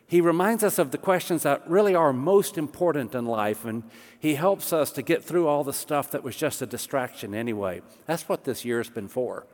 He 0.08 0.20
reminds 0.20 0.64
us 0.64 0.80
of 0.80 0.90
the 0.90 0.98
questions 0.98 1.44
that 1.44 1.70
really 1.70 1.94
are 1.94 2.12
most 2.12 2.58
important 2.58 3.14
in 3.14 3.26
life, 3.26 3.64
and 3.64 3.84
He 4.18 4.34
helps 4.34 4.72
us 4.72 4.90
to 4.90 5.02
get 5.02 5.22
through 5.22 5.46
all 5.46 5.62
the 5.62 5.72
stuff 5.72 6.10
that 6.10 6.24
was 6.24 6.34
just 6.34 6.60
a 6.62 6.66
distraction 6.66 7.32
anyway. 7.32 7.80
That's 8.06 8.28
what 8.28 8.42
this 8.42 8.64
year's 8.64 8.90
been 8.90 9.06
for. 9.06 9.46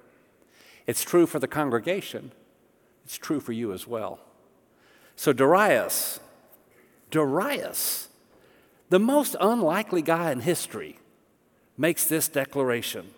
It's 0.87 1.05
true 1.05 1.27
for 1.27 1.39
the 1.39 1.49
congregation, 1.49 2.33
it's 3.05 3.19
true 3.19 3.41
for 3.41 3.53
you 3.53 3.73
as 3.73 3.87
well. 3.87 4.21
So, 5.17 5.33
Darius, 5.33 6.21
Darius, 7.11 8.09
the 8.89 8.99
most 8.99 9.37
unlikely 9.41 10.03
guy 10.03 10.33
in 10.33 10.41
history, 10.41 10.99
makes 11.77 12.05
this 12.07 12.29
declaration 12.29 13.11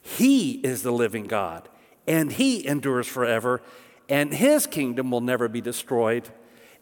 He 0.00 0.52
is 0.60 0.82
the 0.82 0.92
living 0.92 1.24
God, 1.24 1.68
and 2.06 2.32
He 2.32 2.66
endures 2.66 3.06
forever, 3.06 3.62
and 4.08 4.34
His 4.34 4.66
kingdom 4.66 5.10
will 5.10 5.20
never 5.20 5.48
be 5.48 5.60
destroyed, 5.60 6.30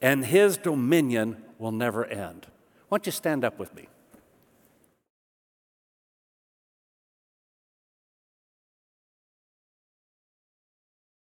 and 0.00 0.24
His 0.24 0.56
dominion 0.56 1.42
will 1.58 1.72
never 1.72 2.04
end. 2.04 2.46
Why 2.88 2.98
don't 2.98 3.06
you 3.06 3.12
stand 3.12 3.44
up 3.44 3.58
with 3.58 3.74
me? 3.74 3.88